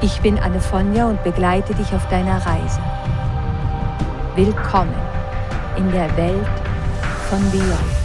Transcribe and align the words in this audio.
Ich 0.00 0.20
bin 0.20 0.38
Anne 0.38 0.60
Fonja 0.60 1.08
und 1.08 1.24
begleite 1.24 1.74
dich 1.74 1.92
auf 1.92 2.08
deiner 2.08 2.36
Reise. 2.46 2.80
Willkommen 4.36 4.94
in 5.76 5.90
der 5.90 6.16
Welt 6.16 6.46
von 7.28 7.40
Beyond. 7.50 7.98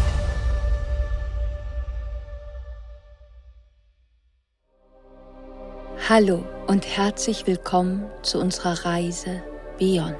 Hallo 6.09 6.43
und 6.65 6.87
herzlich 6.97 7.45
willkommen 7.45 8.05
zu 8.23 8.39
unserer 8.39 8.85
Reise 8.85 9.43
Beyond. 9.77 10.15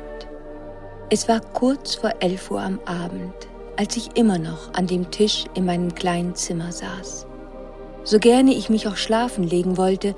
Es 1.10 1.28
war 1.28 1.40
kurz 1.40 1.96
vor 1.96 2.12
11 2.20 2.52
Uhr 2.52 2.62
am 2.62 2.80
Abend, 2.86 3.34
als 3.78 3.98
ich 3.98 4.16
immer 4.16 4.38
noch 4.38 4.76
an 4.76 4.86
dem 4.86 5.10
Tisch 5.10 5.46
in 5.56 5.66
meinem 5.66 5.96
kleinen 5.96 6.36
Zimmer 6.36 6.72
saß. 6.72 7.26
So 8.04 8.20
gerne 8.20 8.54
ich 8.54 8.70
mich 8.70 8.88
auch 8.88 8.98
schlafen 8.98 9.44
legen 9.44 9.76
wollte, 9.76 10.14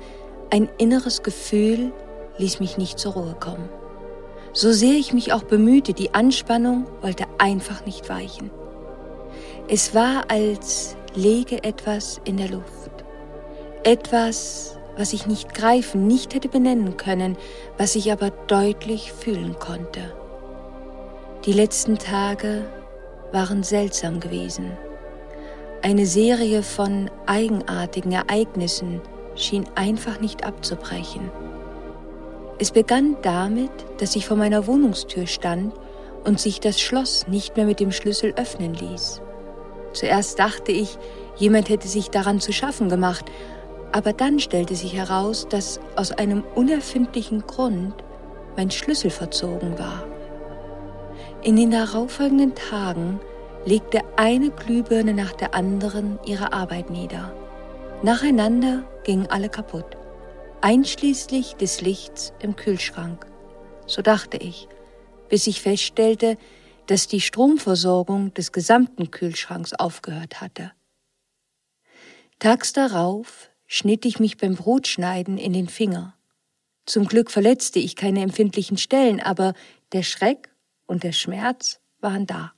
ein 0.50 0.68
inneres 0.78 1.22
Gefühl 1.22 1.92
ließ 2.38 2.60
mich 2.60 2.78
nicht 2.78 2.98
zur 2.98 3.14
Ruhe 3.14 3.36
kommen. 3.38 3.68
So 4.52 4.72
sehr 4.72 4.94
ich 4.94 5.12
mich 5.12 5.32
auch 5.32 5.42
bemühte, 5.42 5.92
die 5.92 6.14
Anspannung 6.14 6.86
wollte 7.02 7.24
einfach 7.38 7.84
nicht 7.84 8.08
weichen. 8.08 8.50
Es 9.68 9.94
war, 9.94 10.30
als 10.30 10.96
lege 11.14 11.62
etwas 11.64 12.20
in 12.24 12.36
der 12.36 12.48
Luft. 12.48 12.90
Etwas, 13.82 14.78
was 14.96 15.12
ich 15.12 15.26
nicht 15.26 15.54
greifen, 15.54 16.06
nicht 16.06 16.34
hätte 16.34 16.48
benennen 16.48 16.96
können, 16.96 17.36
was 17.76 17.96
ich 17.96 18.12
aber 18.12 18.30
deutlich 18.30 19.12
fühlen 19.12 19.58
konnte. 19.58 20.14
Die 21.44 21.52
letzten 21.52 21.98
Tage 21.98 22.64
waren 23.32 23.62
seltsam 23.62 24.20
gewesen. 24.20 24.72
Eine 25.82 26.06
Serie 26.06 26.62
von 26.62 27.10
eigenartigen 27.26 28.12
Ereignissen, 28.12 29.00
schien 29.36 29.64
einfach 29.74 30.20
nicht 30.20 30.44
abzubrechen. 30.44 31.30
Es 32.58 32.70
begann 32.70 33.16
damit, 33.22 33.70
dass 33.98 34.16
ich 34.16 34.26
vor 34.26 34.36
meiner 34.36 34.66
Wohnungstür 34.66 35.26
stand 35.26 35.74
und 36.24 36.40
sich 36.40 36.58
das 36.60 36.80
Schloss 36.80 37.28
nicht 37.28 37.56
mehr 37.56 37.66
mit 37.66 37.80
dem 37.80 37.92
Schlüssel 37.92 38.32
öffnen 38.36 38.74
ließ. 38.74 39.20
Zuerst 39.92 40.38
dachte 40.38 40.72
ich, 40.72 40.98
jemand 41.36 41.68
hätte 41.68 41.88
sich 41.88 42.10
daran 42.10 42.40
zu 42.40 42.52
schaffen 42.52 42.88
gemacht, 42.88 43.26
aber 43.92 44.12
dann 44.12 44.40
stellte 44.40 44.74
sich 44.74 44.94
heraus, 44.94 45.46
dass 45.48 45.80
aus 45.96 46.12
einem 46.12 46.44
unerfindlichen 46.54 47.46
Grund 47.46 47.94
mein 48.56 48.70
Schlüssel 48.70 49.10
verzogen 49.10 49.78
war. 49.78 50.04
In 51.42 51.56
den 51.56 51.70
darauffolgenden 51.70 52.54
Tagen 52.54 53.20
legte 53.64 54.00
eine 54.16 54.50
Glühbirne 54.50 55.14
nach 55.14 55.32
der 55.32 55.54
anderen 55.54 56.18
ihre 56.24 56.52
Arbeit 56.52 56.90
nieder. 56.90 57.32
Nacheinander 58.02 58.86
gingen 59.04 59.26
alle 59.28 59.48
kaputt, 59.48 59.96
einschließlich 60.60 61.54
des 61.54 61.80
Lichts 61.80 62.34
im 62.40 62.54
Kühlschrank. 62.54 63.26
So 63.86 64.02
dachte 64.02 64.36
ich, 64.36 64.68
bis 65.30 65.46
ich 65.46 65.62
feststellte, 65.62 66.36
dass 66.86 67.08
die 67.08 67.22
Stromversorgung 67.22 68.34
des 68.34 68.52
gesamten 68.52 69.10
Kühlschranks 69.10 69.72
aufgehört 69.72 70.42
hatte. 70.42 70.72
Tags 72.38 72.74
darauf 72.74 73.50
schnitt 73.66 74.04
ich 74.04 74.20
mich 74.20 74.36
beim 74.36 74.56
Brotschneiden 74.56 75.38
in 75.38 75.54
den 75.54 75.68
Finger. 75.68 76.14
Zum 76.84 77.06
Glück 77.06 77.30
verletzte 77.30 77.78
ich 77.78 77.96
keine 77.96 78.20
empfindlichen 78.20 78.76
Stellen, 78.76 79.20
aber 79.20 79.54
der 79.92 80.02
Schreck 80.02 80.54
und 80.84 81.02
der 81.02 81.12
Schmerz 81.12 81.80
waren 82.00 82.26
da. 82.26 82.52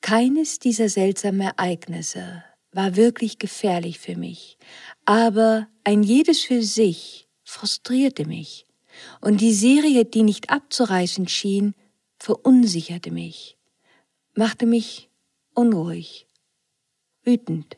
Keines 0.00 0.60
dieser 0.60 0.88
seltsamen 0.88 1.40
Ereignisse 1.40 2.44
war 2.74 2.96
wirklich 2.96 3.38
gefährlich 3.38 3.98
für 3.98 4.16
mich, 4.16 4.58
aber 5.04 5.68
ein 5.84 6.02
jedes 6.02 6.40
für 6.40 6.62
sich 6.62 7.28
frustrierte 7.44 8.26
mich, 8.26 8.66
und 9.20 9.40
die 9.40 9.52
Serie, 9.52 10.04
die 10.04 10.22
nicht 10.22 10.50
abzureißen 10.50 11.26
schien, 11.28 11.74
verunsicherte 12.18 13.10
mich, 13.10 13.56
machte 14.34 14.66
mich 14.66 15.08
unruhig, 15.52 16.26
wütend. 17.22 17.76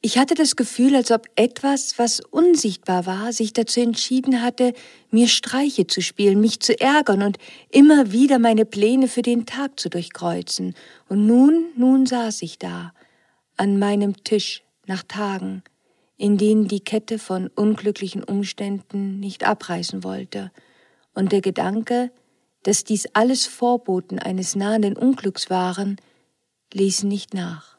Ich 0.00 0.18
hatte 0.18 0.34
das 0.34 0.56
Gefühl, 0.56 0.94
als 0.96 1.10
ob 1.10 1.26
etwas, 1.36 1.98
was 1.98 2.20
unsichtbar 2.20 3.06
war, 3.06 3.32
sich 3.32 3.52
dazu 3.52 3.80
entschieden 3.80 4.42
hatte, 4.42 4.74
mir 5.10 5.28
Streiche 5.28 5.86
zu 5.86 6.02
spielen, 6.02 6.40
mich 6.40 6.60
zu 6.60 6.78
ärgern 6.78 7.22
und 7.22 7.38
immer 7.70 8.12
wieder 8.12 8.38
meine 8.38 8.64
Pläne 8.64 9.08
für 9.08 9.22
den 9.22 9.46
Tag 9.46 9.78
zu 9.78 9.88
durchkreuzen. 9.88 10.74
Und 11.08 11.26
nun, 11.26 11.66
nun 11.76 12.06
saß 12.06 12.42
ich 12.42 12.58
da, 12.58 12.92
an 13.62 13.78
meinem 13.78 14.24
Tisch 14.24 14.64
nach 14.86 15.04
Tagen, 15.04 15.62
in 16.16 16.36
denen 16.36 16.66
die 16.66 16.80
Kette 16.80 17.20
von 17.20 17.46
unglücklichen 17.46 18.24
Umständen 18.24 19.20
nicht 19.20 19.44
abreißen 19.44 20.02
wollte, 20.02 20.50
und 21.14 21.30
der 21.30 21.42
Gedanke, 21.42 22.10
dass 22.64 22.82
dies 22.82 23.06
alles 23.12 23.46
Vorboten 23.46 24.18
eines 24.18 24.56
nahenden 24.56 24.96
Unglücks 24.96 25.48
waren, 25.48 25.94
ließen 26.72 27.08
nicht 27.08 27.34
nach. 27.34 27.78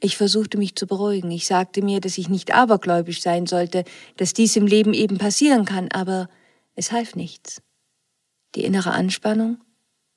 Ich 0.00 0.16
versuchte 0.16 0.58
mich 0.58 0.74
zu 0.74 0.88
beruhigen. 0.88 1.30
Ich 1.30 1.46
sagte 1.46 1.80
mir, 1.80 2.00
dass 2.00 2.18
ich 2.18 2.28
nicht 2.28 2.52
abergläubisch 2.52 3.22
sein 3.22 3.46
sollte, 3.46 3.84
dass 4.16 4.32
dies 4.32 4.56
im 4.56 4.66
Leben 4.66 4.92
eben 4.92 5.18
passieren 5.18 5.64
kann, 5.64 5.88
aber 5.92 6.28
es 6.74 6.90
half 6.90 7.14
nichts. 7.14 7.62
Die 8.56 8.64
innere 8.64 8.90
Anspannung 8.90 9.58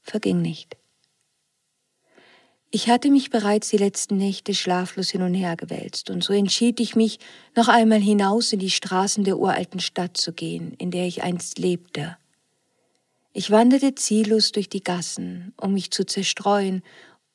verging 0.01 0.41
nicht. 0.41 0.77
Ich 2.75 2.89
hatte 2.89 3.11
mich 3.11 3.29
bereits 3.29 3.69
die 3.69 3.77
letzten 3.77 4.17
Nächte 4.17 4.55
schlaflos 4.55 5.11
hin 5.11 5.21
und 5.21 5.35
her 5.35 5.55
gewälzt, 5.55 6.09
und 6.09 6.23
so 6.23 6.33
entschied 6.33 6.79
ich 6.79 6.95
mich, 6.95 7.19
noch 7.55 7.67
einmal 7.67 7.99
hinaus 7.99 8.51
in 8.51 8.57
die 8.57 8.71
Straßen 8.71 9.23
der 9.23 9.37
uralten 9.37 9.79
Stadt 9.79 10.17
zu 10.17 10.33
gehen, 10.33 10.73
in 10.79 10.89
der 10.89 11.05
ich 11.05 11.21
einst 11.21 11.59
lebte. 11.59 12.17
Ich 13.31 13.51
wanderte 13.51 13.93
ziellos 13.93 14.53
durch 14.53 14.69
die 14.69 14.81
Gassen, 14.81 15.53
um 15.61 15.75
mich 15.75 15.91
zu 15.91 16.03
zerstreuen 16.03 16.81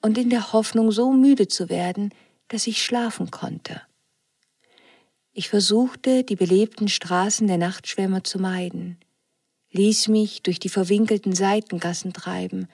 und 0.02 0.18
in 0.18 0.28
der 0.28 0.52
Hoffnung, 0.52 0.90
so 0.90 1.12
müde 1.12 1.46
zu 1.46 1.68
werden, 1.68 2.12
dass 2.48 2.66
ich 2.66 2.82
schlafen 2.82 3.30
konnte. 3.30 3.82
Ich 5.32 5.48
versuchte, 5.48 6.24
die 6.24 6.34
belebten 6.34 6.88
Straßen 6.88 7.46
der 7.46 7.58
Nachtschwärmer 7.58 8.24
zu 8.24 8.40
meiden, 8.40 8.98
ließ 9.70 10.08
mich 10.08 10.42
durch 10.42 10.58
die 10.58 10.68
verwinkelten 10.68 11.32
Seitengassen 11.32 12.12
treiben, 12.12 12.66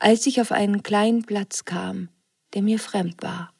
als 0.00 0.26
ich 0.26 0.40
auf 0.40 0.50
einen 0.50 0.82
kleinen 0.82 1.22
Platz 1.22 1.64
kam, 1.64 2.08
der 2.54 2.62
mir 2.62 2.78
fremd 2.78 3.22
war. 3.22 3.54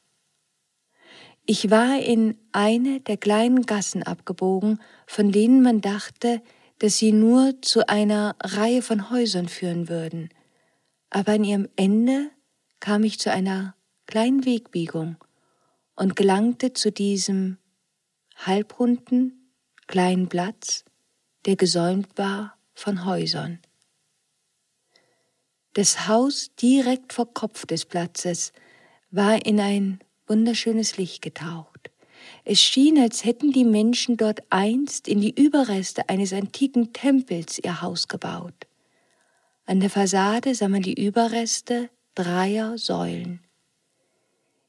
Ich 1.45 1.69
war 1.71 1.99
in 1.99 2.37
eine 2.51 2.99
der 2.99 3.17
kleinen 3.17 3.65
Gassen 3.65 4.03
abgebogen, 4.03 4.79
von 5.07 5.31
denen 5.31 5.61
man 5.61 5.81
dachte, 5.81 6.41
dass 6.79 6.97
sie 6.97 7.11
nur 7.11 7.61
zu 7.61 7.87
einer 7.87 8.35
Reihe 8.41 8.81
von 8.81 9.09
Häusern 9.09 9.47
führen 9.47 9.87
würden, 9.87 10.29
aber 11.09 11.33
an 11.33 11.43
ihrem 11.43 11.69
Ende 11.75 12.31
kam 12.79 13.03
ich 13.03 13.19
zu 13.19 13.31
einer 13.31 13.75
kleinen 14.07 14.45
Wegbiegung 14.45 15.17
und 15.95 16.15
gelangte 16.15 16.73
zu 16.73 16.91
diesem 16.91 17.57
halbrunden 18.35 19.53
kleinen 19.87 20.27
Platz, 20.29 20.85
der 21.45 21.55
gesäumt 21.55 22.17
war 22.17 22.57
von 22.73 23.05
Häusern. 23.05 23.59
Das 25.73 26.07
Haus 26.07 26.51
direkt 26.61 27.13
vor 27.13 27.33
Kopf 27.33 27.65
des 27.65 27.85
Platzes 27.85 28.51
war 29.09 29.45
in 29.45 29.59
ein 29.59 29.99
wunderschönes 30.27 30.97
Licht 30.97 31.21
getaucht. 31.21 31.91
Es 32.43 32.61
schien, 32.61 32.99
als 32.99 33.23
hätten 33.23 33.51
die 33.51 33.63
Menschen 33.63 34.17
dort 34.17 34.41
einst 34.49 35.07
in 35.07 35.21
die 35.21 35.33
Überreste 35.33 36.09
eines 36.09 36.33
antiken 36.33 36.91
Tempels 36.91 37.59
ihr 37.59 37.81
Haus 37.81 38.07
gebaut. 38.07 38.67
An 39.65 39.79
der 39.79 39.89
Fassade 39.89 40.53
sah 40.55 40.67
man 40.67 40.81
die 40.81 41.01
Überreste 41.01 41.89
dreier 42.15 42.77
Säulen. 42.77 43.41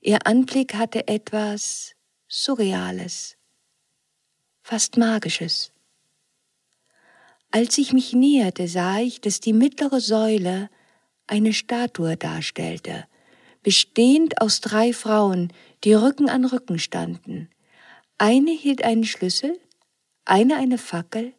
Ihr 0.00 0.26
Anblick 0.26 0.74
hatte 0.74 1.08
etwas 1.08 1.94
Surreales, 2.28 3.36
fast 4.62 4.96
Magisches. 4.96 5.72
Als 7.50 7.76
ich 7.78 7.92
mich 7.92 8.12
näherte, 8.12 8.68
sah 8.68 9.00
ich, 9.00 9.20
dass 9.20 9.40
die 9.40 9.52
mittlere 9.52 10.00
Säule 10.00 10.70
eine 11.26 11.52
Statue 11.52 12.16
darstellte, 12.16 13.06
bestehend 13.62 14.40
aus 14.40 14.60
drei 14.60 14.92
Frauen, 14.92 15.52
die 15.84 15.94
Rücken 15.94 16.28
an 16.28 16.44
Rücken 16.44 16.78
standen. 16.78 17.48
Eine 18.18 18.50
hielt 18.50 18.84
einen 18.84 19.04
Schlüssel, 19.04 19.58
eine 20.24 20.56
eine 20.56 20.78
Fackel 20.78 21.34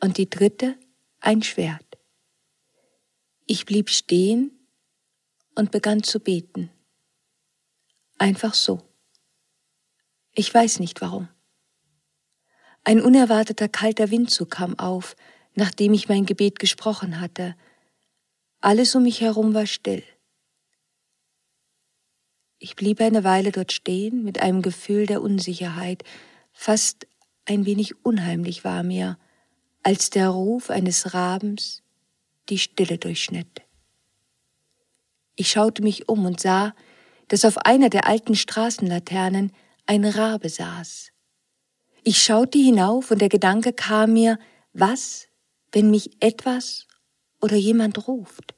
und 0.00 0.18
die 0.18 0.30
dritte 0.30 0.78
ein 1.20 1.42
Schwert. 1.42 1.98
Ich 3.46 3.64
blieb 3.64 3.90
stehen 3.90 4.68
und 5.54 5.70
begann 5.70 6.02
zu 6.02 6.20
beten. 6.20 6.70
Einfach 8.18 8.54
so. 8.54 8.82
Ich 10.32 10.52
weiß 10.52 10.80
nicht 10.80 11.00
warum. 11.00 11.28
Ein 12.84 13.00
unerwarteter 13.00 13.68
kalter 13.68 14.10
Windzug 14.10 14.50
kam 14.50 14.78
auf, 14.78 15.16
nachdem 15.54 15.92
ich 15.94 16.08
mein 16.08 16.26
Gebet 16.26 16.58
gesprochen 16.58 17.20
hatte. 17.20 17.56
Alles 18.60 18.94
um 18.94 19.02
mich 19.02 19.20
herum 19.20 19.54
war 19.54 19.66
still. 19.66 20.02
Ich 22.58 22.74
blieb 22.74 23.00
eine 23.00 23.22
Weile 23.22 23.52
dort 23.52 23.72
stehen 23.72 24.24
mit 24.24 24.40
einem 24.40 24.62
Gefühl 24.62 25.06
der 25.06 25.20
Unsicherheit, 25.22 26.04
fast 26.52 27.06
ein 27.44 27.66
wenig 27.66 28.04
unheimlich 28.04 28.64
war 28.64 28.82
mir, 28.82 29.18
als 29.82 30.10
der 30.10 30.30
Ruf 30.30 30.70
eines 30.70 31.14
Rabens 31.14 31.82
die 32.48 32.58
Stille 32.58 32.98
durchschnitt. 32.98 33.62
Ich 35.36 35.50
schaute 35.50 35.82
mich 35.82 36.08
um 36.08 36.24
und 36.24 36.40
sah, 36.40 36.74
dass 37.28 37.44
auf 37.44 37.58
einer 37.58 37.90
der 37.90 38.06
alten 38.06 38.34
Straßenlaternen 38.34 39.52
ein 39.84 40.04
Rabe 40.04 40.48
saß. 40.48 41.12
Ich 42.02 42.22
schaute 42.22 42.58
hinauf 42.58 43.10
und 43.10 43.20
der 43.20 43.28
Gedanke 43.28 43.72
kam 43.72 44.14
mir, 44.14 44.38
was, 44.72 45.28
wenn 45.72 45.90
mich 45.90 46.10
etwas 46.20 46.86
oder 47.40 47.56
jemand 47.56 48.08
ruft? 48.08 48.54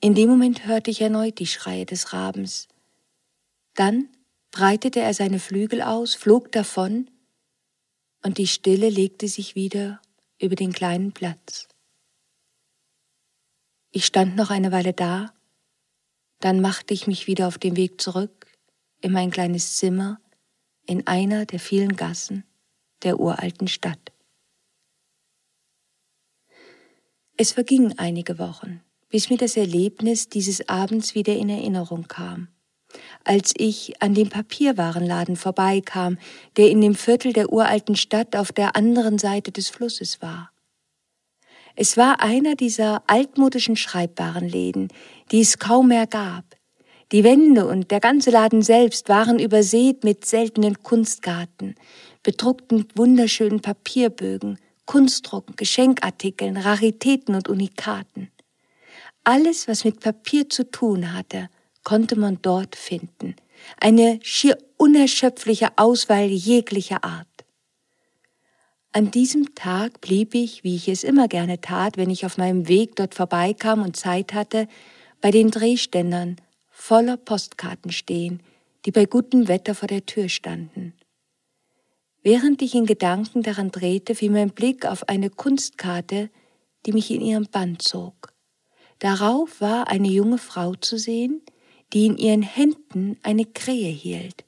In 0.00 0.14
dem 0.14 0.28
Moment 0.28 0.66
hörte 0.66 0.90
ich 0.90 1.00
erneut 1.00 1.38
die 1.38 1.46
Schreie 1.46 1.84
des 1.84 2.12
Rabens. 2.12 2.68
Dann 3.74 4.08
breitete 4.50 5.00
er 5.00 5.12
seine 5.14 5.38
Flügel 5.38 5.82
aus, 5.82 6.14
flog 6.14 6.52
davon, 6.52 7.10
und 8.22 8.38
die 8.38 8.46
Stille 8.46 8.88
legte 8.88 9.28
sich 9.28 9.54
wieder 9.54 10.00
über 10.40 10.54
den 10.54 10.72
kleinen 10.72 11.12
Platz. 11.12 11.68
Ich 13.90 14.06
stand 14.06 14.36
noch 14.36 14.50
eine 14.50 14.72
Weile 14.72 14.92
da, 14.92 15.32
dann 16.40 16.60
machte 16.60 16.94
ich 16.94 17.06
mich 17.06 17.26
wieder 17.26 17.48
auf 17.48 17.58
den 17.58 17.76
Weg 17.76 18.00
zurück 18.00 18.46
in 19.00 19.12
mein 19.12 19.30
kleines 19.30 19.76
Zimmer 19.76 20.20
in 20.86 21.06
einer 21.06 21.46
der 21.46 21.60
vielen 21.60 21.96
Gassen 21.96 22.44
der 23.02 23.20
uralten 23.20 23.68
Stadt. 23.68 24.12
Es 27.38 27.52
vergingen 27.52 27.98
einige 27.98 28.38
Wochen, 28.38 28.82
bis 29.08 29.30
mir 29.30 29.38
das 29.38 29.56
Erlebnis 29.56 30.28
dieses 30.28 30.68
Abends 30.68 31.14
wieder 31.14 31.34
in 31.34 31.48
Erinnerung 31.48 32.06
kam 32.06 32.48
als 33.24 33.52
ich 33.56 34.00
an 34.00 34.14
dem 34.14 34.28
Papierwarenladen 34.28 35.36
vorbeikam, 35.36 36.18
der 36.56 36.70
in 36.70 36.80
dem 36.80 36.94
Viertel 36.94 37.32
der 37.32 37.52
uralten 37.52 37.96
Stadt 37.96 38.36
auf 38.36 38.52
der 38.52 38.76
anderen 38.76 39.18
Seite 39.18 39.52
des 39.52 39.68
Flusses 39.68 40.22
war. 40.22 40.50
Es 41.76 41.96
war 41.96 42.20
einer 42.20 42.56
dieser 42.56 43.02
altmodischen 43.06 43.76
Schreibwarenläden, 43.76 44.88
die 45.30 45.40
es 45.40 45.58
kaum 45.58 45.88
mehr 45.88 46.06
gab. 46.06 46.44
Die 47.12 47.24
Wände 47.24 47.66
und 47.66 47.90
der 47.90 48.00
ganze 48.00 48.30
Laden 48.30 48.62
selbst 48.62 49.08
waren 49.08 49.38
übersät 49.38 50.04
mit 50.04 50.24
seltenen 50.24 50.82
Kunstgarten, 50.82 51.76
bedruckten 52.22 52.86
wunderschönen 52.96 53.60
Papierbögen, 53.60 54.58
Kunstdrucken, 54.88 55.54
Geschenkartikeln, 55.54 56.56
Raritäten 56.56 57.34
und 57.34 57.46
Unikaten. 57.50 58.30
Alles, 59.22 59.68
was 59.68 59.84
mit 59.84 60.00
Papier 60.00 60.48
zu 60.48 60.70
tun 60.70 61.12
hatte, 61.12 61.50
konnte 61.84 62.16
man 62.16 62.38
dort 62.40 62.74
finden. 62.74 63.36
Eine 63.78 64.18
schier 64.22 64.56
unerschöpfliche 64.78 65.76
Auswahl 65.76 66.24
jeglicher 66.28 67.04
Art. 67.04 67.26
An 68.92 69.10
diesem 69.10 69.54
Tag 69.54 70.00
blieb 70.00 70.34
ich, 70.34 70.64
wie 70.64 70.76
ich 70.76 70.88
es 70.88 71.04
immer 71.04 71.28
gerne 71.28 71.60
tat, 71.60 71.98
wenn 71.98 72.08
ich 72.08 72.24
auf 72.24 72.38
meinem 72.38 72.66
Weg 72.66 72.96
dort 72.96 73.14
vorbeikam 73.14 73.82
und 73.82 73.94
Zeit 73.94 74.32
hatte, 74.32 74.68
bei 75.20 75.30
den 75.30 75.50
Drehständern 75.50 76.36
voller 76.70 77.18
Postkarten 77.18 77.92
stehen, 77.92 78.40
die 78.86 78.90
bei 78.90 79.04
gutem 79.04 79.48
Wetter 79.48 79.74
vor 79.74 79.88
der 79.88 80.06
Tür 80.06 80.30
standen. 80.30 80.94
Während 82.22 82.62
ich 82.62 82.74
in 82.74 82.86
Gedanken 82.86 83.42
daran 83.42 83.70
drehte, 83.70 84.14
fiel 84.14 84.30
mein 84.30 84.50
Blick 84.50 84.86
auf 84.86 85.08
eine 85.08 85.30
Kunstkarte, 85.30 86.30
die 86.84 86.92
mich 86.92 87.10
in 87.10 87.20
ihrem 87.20 87.46
Band 87.46 87.82
zog. 87.82 88.32
Darauf 88.98 89.60
war 89.60 89.88
eine 89.88 90.08
junge 90.08 90.38
Frau 90.38 90.74
zu 90.74 90.98
sehen, 90.98 91.42
die 91.92 92.06
in 92.06 92.18
ihren 92.18 92.42
Händen 92.42 93.18
eine 93.22 93.44
Krähe 93.44 93.90
hielt 93.90 94.44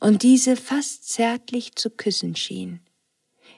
und 0.00 0.22
diese 0.22 0.56
fast 0.56 1.08
zärtlich 1.08 1.74
zu 1.74 1.90
küssen 1.90 2.36
schien. 2.36 2.80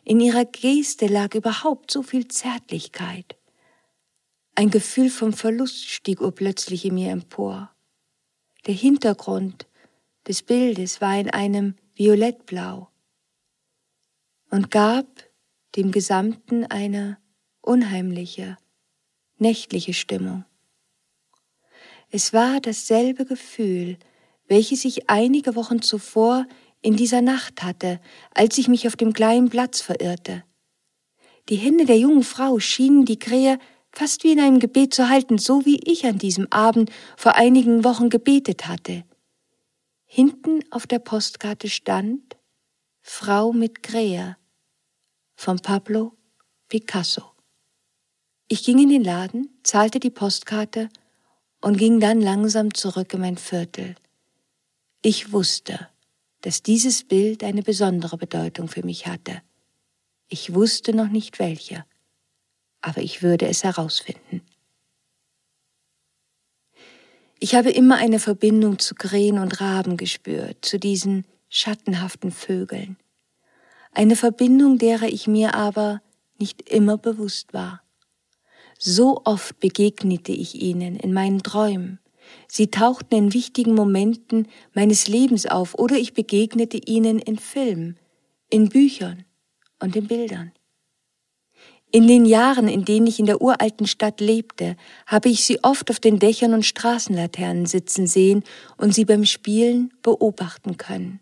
In 0.04 0.20
ihrer 0.20 0.44
Geste 0.44 1.06
lag 1.06 1.34
überhaupt 1.34 1.90
so 1.90 2.02
viel 2.02 2.28
Zärtlichkeit. 2.28 3.37
Ein 4.54 4.70
Gefühl 4.70 5.11
vom 5.11 5.32
Verlust 5.32 5.88
stieg 5.88 6.20
urplötzlich 6.20 6.84
in 6.84 6.94
mir 6.94 7.11
empor. 7.11 7.70
Der 8.66 8.75
Hintergrund 8.75 9.66
des 10.26 10.43
Bildes 10.43 11.00
war 11.00 11.19
in 11.19 11.31
einem 11.31 11.75
Violettblau 11.94 12.88
und 14.50 14.70
gab 14.70 15.06
dem 15.76 15.92
Gesamten 15.92 16.64
eine 16.64 17.18
unheimliche, 17.60 18.56
nächtliche 19.38 19.94
Stimmung. 19.94 20.44
Es 22.10 22.32
war 22.32 22.60
dasselbe 22.60 23.26
Gefühl, 23.26 23.98
welches 24.46 24.84
ich 24.84 25.10
einige 25.10 25.54
Wochen 25.54 25.82
zuvor 25.82 26.46
in 26.80 26.96
dieser 26.96 27.20
Nacht 27.20 27.62
hatte, 27.62 28.00
als 28.32 28.56
ich 28.56 28.68
mich 28.68 28.86
auf 28.86 28.96
dem 28.96 29.12
kleinen 29.12 29.50
Platz 29.50 29.82
verirrte. 29.82 30.42
Die 31.50 31.56
Hände 31.56 31.84
der 31.84 31.98
jungen 31.98 32.22
Frau 32.22 32.58
schienen 32.58 33.04
die 33.04 33.18
Krähe 33.18 33.58
fast 33.92 34.24
wie 34.24 34.32
in 34.32 34.40
einem 34.40 34.58
Gebet 34.58 34.94
zu 34.94 35.08
halten, 35.08 35.38
so 35.38 35.66
wie 35.66 35.80
ich 35.84 36.06
an 36.06 36.18
diesem 36.18 36.50
Abend 36.50 36.90
vor 37.16 37.34
einigen 37.34 37.84
Wochen 37.84 38.08
gebetet 38.08 38.66
hatte. 38.66 39.04
Hinten 40.06 40.60
auf 40.70 40.86
der 40.86 41.00
Postkarte 41.00 41.68
stand 41.68 42.36
Frau 43.02 43.52
mit 43.52 43.82
Krähe 43.82 44.38
von 45.38 45.61
Pablo 45.61 46.14
Picasso. 46.69 47.23
Ich 48.49 48.64
ging 48.64 48.81
in 48.81 48.88
den 48.88 49.05
Laden, 49.05 49.49
zahlte 49.62 50.00
die 50.00 50.11
Postkarte 50.11 50.88
und 51.61 51.79
ging 51.79 52.00
dann 52.00 52.20
langsam 52.20 52.75
zurück 52.75 53.14
in 53.14 53.20
mein 53.20 53.37
Viertel. 53.37 53.94
Ich 55.00 55.31
wusste, 55.31 55.88
dass 56.40 56.64
dieses 56.64 57.05
Bild 57.05 57.44
eine 57.44 57.62
besondere 57.62 58.19
Bedeutung 58.19 58.66
für 58.66 58.85
mich 58.85 59.07
hatte. 59.07 59.40
Ich 60.28 60.54
wusste 60.54 60.92
noch 60.92 61.09
nicht 61.09 61.38
welche, 61.38 61.85
aber 62.80 63.00
ich 63.00 63.23
würde 63.23 63.47
es 63.47 63.62
herausfinden. 63.62 64.42
Ich 67.38 67.54
habe 67.54 67.71
immer 67.71 67.99
eine 67.99 68.18
Verbindung 68.18 68.80
zu 68.80 68.97
Krähen 68.97 69.38
und 69.38 69.61
Raben 69.61 69.97
gespürt, 69.97 70.64
zu 70.64 70.80
diesen 70.80 71.25
schattenhaften 71.49 72.33
Vögeln. 72.33 72.97
Eine 73.92 74.16
Verbindung, 74.16 74.78
derer 74.78 75.09
ich 75.09 75.26
mir 75.26 75.54
aber 75.54 76.02
nicht 76.38 76.68
immer 76.68 76.99
bewusst 76.99 77.52
war. 77.52 77.83
So 78.78 79.23
oft 79.25 79.59
begegnete 79.59 80.33
ich 80.33 80.54
ihnen 80.54 80.97
in 80.97 81.12
meinen 81.12 81.42
Träumen. 81.42 81.99
Sie 82.47 82.71
tauchten 82.71 83.14
in 83.16 83.35
wichtigen 83.35 83.75
Momenten 83.75 84.49
meines 84.75 85.09
Lebens 85.09 85.47
auf 85.47 85.75
oder 85.75 85.97
ich 85.97 86.12
begegnete 86.12 86.76
ihnen 86.76 87.18
in 87.18 87.38
Filmen, 87.38 87.99
in 88.50 88.68
Büchern 88.68 89.25
und 89.80 89.97
in 89.97 90.07
Bildern. 90.07 90.52
In 91.90 92.07
den 92.07 92.26
Jahren, 92.26 92.68
in 92.68 92.85
denen 92.85 93.07
ich 93.07 93.18
in 93.18 93.25
der 93.25 93.40
uralten 93.40 93.87
Stadt 93.87 94.21
lebte, 94.21 94.76
habe 95.07 95.30
ich 95.30 95.45
sie 95.45 95.64
oft 95.64 95.90
auf 95.90 96.00
den 96.00 96.18
Dächern 96.18 96.52
und 96.52 96.66
Straßenlaternen 96.66 97.64
sitzen 97.64 98.07
sehen 98.07 98.45
und 98.76 98.95
sie 98.95 99.07
beim 99.07 99.25
Spielen 99.25 99.95
beobachten 100.02 100.76
können. 100.76 101.21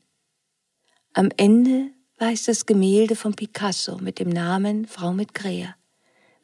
Am 1.15 1.29
Ende 1.37 1.91
war 2.19 2.33
es 2.33 2.45
das 2.45 2.67
Gemälde 2.67 3.17
von 3.17 3.35
Picasso 3.35 3.99
mit 3.99 4.19
dem 4.19 4.29
Namen 4.29 4.87
Frau 4.87 5.13
mit 5.13 5.35
Krähe 5.35 5.75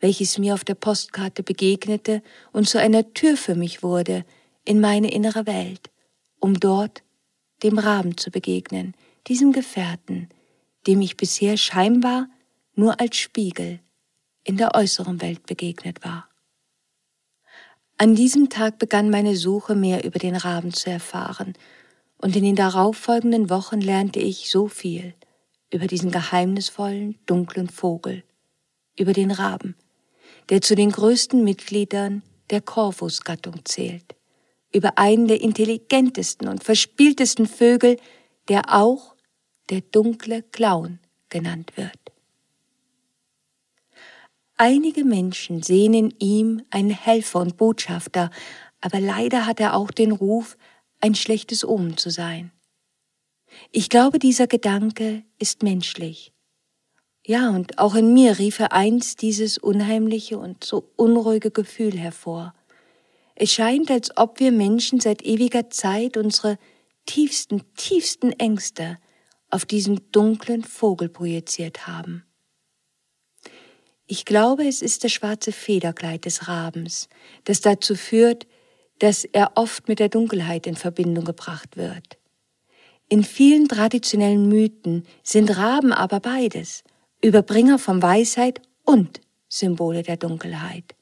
welches 0.03 0.37
mir 0.37 0.53
auf 0.53 0.65
der 0.65 0.75
Postkarte 0.75 1.43
begegnete 1.43 2.23
und 2.53 2.69
zu 2.69 2.79
einer 2.79 3.15
Tür 3.15 3.37
für 3.37 3.55
mich 3.55 3.83
wurde 3.83 4.27
in 4.65 4.81
meine 4.81 5.11
innere 5.11 5.47
Welt, 5.47 5.91
um 6.41 6.59
dort 6.59 7.03
dem 7.63 7.79
Raben 7.79 8.17
zu 8.17 8.31
begegnen, 8.31 8.95
diesem 9.29 9.53
Gefährten, 9.53 10.29
dem 10.89 11.01
ich 11.01 11.17
bisher 11.17 11.57
scheinbar 11.57 12.29
nur 12.75 13.01
als 13.01 13.17
Spiegel 13.17 13.79
in 14.43 14.57
der 14.57 14.75
äußeren 14.75 15.23
Welt 15.23 15.47
begegnet 15.47 16.05
war. 16.05 16.29
An 17.97 18.17
diesem 18.17 18.49
Tag 18.49 18.81
begann 18.81 19.09
meine 19.09 19.37
Suche 19.37 19.77
mehr 19.77 20.05
über 20.05 20.19
den 20.19 20.35
Raben 20.35 20.75
zu 20.75 20.91
erfahren, 20.91 21.55
und 22.19 22.37
in 22.37 22.45
den 22.45 22.57
darauffolgenden 22.57 23.51
Wochen 23.51 23.81
lernte 23.81 24.21
ich 24.21 24.49
so 24.49 24.69
viel 24.69 25.15
über 25.73 25.87
diesen 25.87 26.11
geheimnisvollen, 26.11 27.19
dunklen 27.27 27.69
Vogel, 27.69 28.23
über 28.97 29.13
den 29.13 29.31
Raben, 29.31 29.75
der 30.51 30.61
zu 30.61 30.75
den 30.75 30.93
größten 30.93 31.43
Mitgliedern 31.43 32.23
der 32.51 32.61
Corvus-Gattung 32.61 33.65
zählt, 33.65 34.15
über 34.73 34.99
einen 34.99 35.27
der 35.27 35.41
intelligentesten 35.41 36.47
und 36.47 36.63
verspieltesten 36.63 37.47
Vögel, 37.47 37.97
der 38.49 38.75
auch 38.75 39.15
der 39.71 39.81
dunkle 39.81 40.43
Clown 40.43 40.99
genannt 41.31 41.73
wird. 41.77 41.99
Einige 44.59 45.05
Menschen 45.05 45.63
sehen 45.63 45.95
in 45.95 46.15
ihm 46.19 46.63
einen 46.71 46.91
Helfer 46.91 47.41
und 47.41 47.57
Botschafter, 47.57 48.31
aber 48.81 49.01
leider 49.01 49.47
hat 49.47 49.59
er 49.59 49.75
auch 49.75 49.91
den 49.91 50.13
Ruf, 50.13 50.59
ein 51.01 51.15
schlechtes 51.15 51.65
Omen 51.65 51.97
zu 51.97 52.11
sein. 52.11 52.53
Ich 53.71 53.89
glaube, 53.89 54.19
dieser 54.19 54.47
Gedanke 54.47 55.25
ist 55.39 55.63
menschlich. 55.63 56.33
Ja, 57.25 57.51
und 57.51 57.79
auch 57.79 57.95
in 57.95 58.13
mir 58.13 58.39
rief 58.39 58.59
er 58.59 58.73
einst 58.73 59.23
dieses 59.23 59.57
unheimliche 59.57 60.39
und 60.39 60.65
so 60.65 60.91
unruhige 60.97 61.51
Gefühl 61.51 61.97
hervor. 61.97 62.55
Es 63.37 63.53
scheint, 63.53 63.91
als 63.91 64.17
ob 64.17 64.41
wir 64.41 64.53
Menschen 64.53 65.01
seit 65.01 65.23
ewiger 65.23 65.71
Zeit 65.71 66.17
unsere 66.17 66.59
tiefsten, 67.07 67.63
tiefsten 67.75 68.33
Ängste 68.33 68.99
auf 69.51 69.65
diesen 69.65 70.11
dunklen 70.11 70.65
Vogel 70.65 71.09
projiziert 71.09 71.87
haben. 71.87 72.25
Ich 74.07 74.25
glaube, 74.25 74.67
es 74.67 74.83
ist 74.83 75.05
das 75.05 75.13
schwarze 75.13 75.53
Federkleid 75.53 76.25
des 76.25 76.49
Rabens, 76.49 77.09
das 77.45 77.61
dazu 77.61 77.95
führt, 77.95 78.47
dass 78.99 79.25
er 79.25 79.53
oft 79.55 79.89
mit 79.89 80.01
der 80.01 80.09
Dunkelheit 80.09 80.67
in 80.67 80.77
Verbindung 80.77 81.25
gebracht 81.25 81.77
wird. 81.77 82.19
In 83.13 83.25
vielen 83.25 83.69
traditionellen 83.69 84.49
Mythen 84.49 85.05
sind 85.23 85.55
Raben 85.59 85.93
aber 85.93 86.19
beides, 86.19 86.83
Überbringer 87.21 87.79
von 87.79 88.01
Weisheit 88.01 88.63
und 88.87 89.21
Symbole 89.51 90.03
der 90.03 90.17
Dunkelheit. 90.17 90.95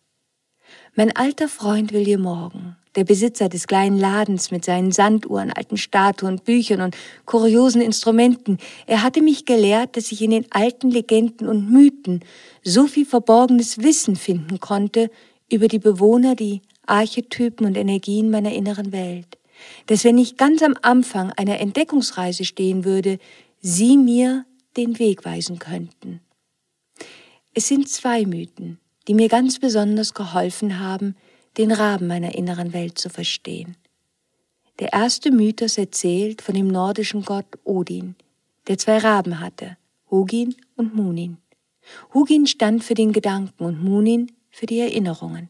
Mein 0.96 1.14
alter 1.14 1.46
Freund 1.46 1.92
William 1.92 2.22
Morgan, 2.22 2.74
der 2.96 3.04
Besitzer 3.04 3.48
des 3.48 3.68
kleinen 3.68 3.96
Ladens 3.96 4.50
mit 4.50 4.64
seinen 4.64 4.90
Sanduhren, 4.90 5.52
alten 5.52 5.76
Statuen, 5.76 6.40
Büchern 6.40 6.80
und 6.80 6.96
kuriosen 7.26 7.80
Instrumenten, 7.80 8.58
er 8.88 9.04
hatte 9.04 9.22
mich 9.22 9.46
gelehrt, 9.46 9.96
dass 9.96 10.10
ich 10.10 10.20
in 10.20 10.32
den 10.32 10.50
alten 10.50 10.90
Legenden 10.90 11.46
und 11.46 11.70
Mythen 11.70 12.24
so 12.64 12.88
viel 12.88 13.06
verborgenes 13.06 13.84
Wissen 13.84 14.16
finden 14.16 14.58
konnte 14.58 15.12
über 15.48 15.68
die 15.68 15.78
Bewohner, 15.78 16.34
die 16.34 16.60
Archetypen 16.86 17.66
und 17.66 17.76
Energien 17.76 18.32
meiner 18.32 18.52
inneren 18.52 18.90
Welt 18.90 19.39
dass 19.86 20.04
wenn 20.04 20.18
ich 20.18 20.36
ganz 20.36 20.62
am 20.62 20.76
Anfang 20.82 21.32
einer 21.32 21.60
Entdeckungsreise 21.60 22.44
stehen 22.44 22.84
würde, 22.84 23.18
Sie 23.60 23.96
mir 23.96 24.46
den 24.76 24.98
Weg 24.98 25.24
weisen 25.24 25.58
könnten. 25.58 26.20
Es 27.52 27.68
sind 27.68 27.88
zwei 27.88 28.24
Mythen, 28.24 28.78
die 29.08 29.14
mir 29.14 29.28
ganz 29.28 29.58
besonders 29.58 30.14
geholfen 30.14 30.78
haben, 30.78 31.16
den 31.58 31.72
Raben 31.72 32.06
meiner 32.06 32.34
inneren 32.34 32.72
Welt 32.72 32.96
zu 32.98 33.10
verstehen. 33.10 33.76
Der 34.78 34.92
erste 34.92 35.30
Mythos 35.30 35.76
erzählt 35.76 36.40
von 36.40 36.54
dem 36.54 36.68
nordischen 36.68 37.22
Gott 37.22 37.58
Odin, 37.64 38.14
der 38.68 38.78
zwei 38.78 38.98
Raben 38.98 39.40
hatte, 39.40 39.76
Hugin 40.10 40.54
und 40.76 40.94
Munin. 40.94 41.38
Hugin 42.14 42.46
stand 42.46 42.84
für 42.84 42.94
den 42.94 43.12
Gedanken 43.12 43.64
und 43.64 43.82
Munin 43.82 44.32
für 44.48 44.66
die 44.66 44.78
Erinnerungen. 44.78 45.48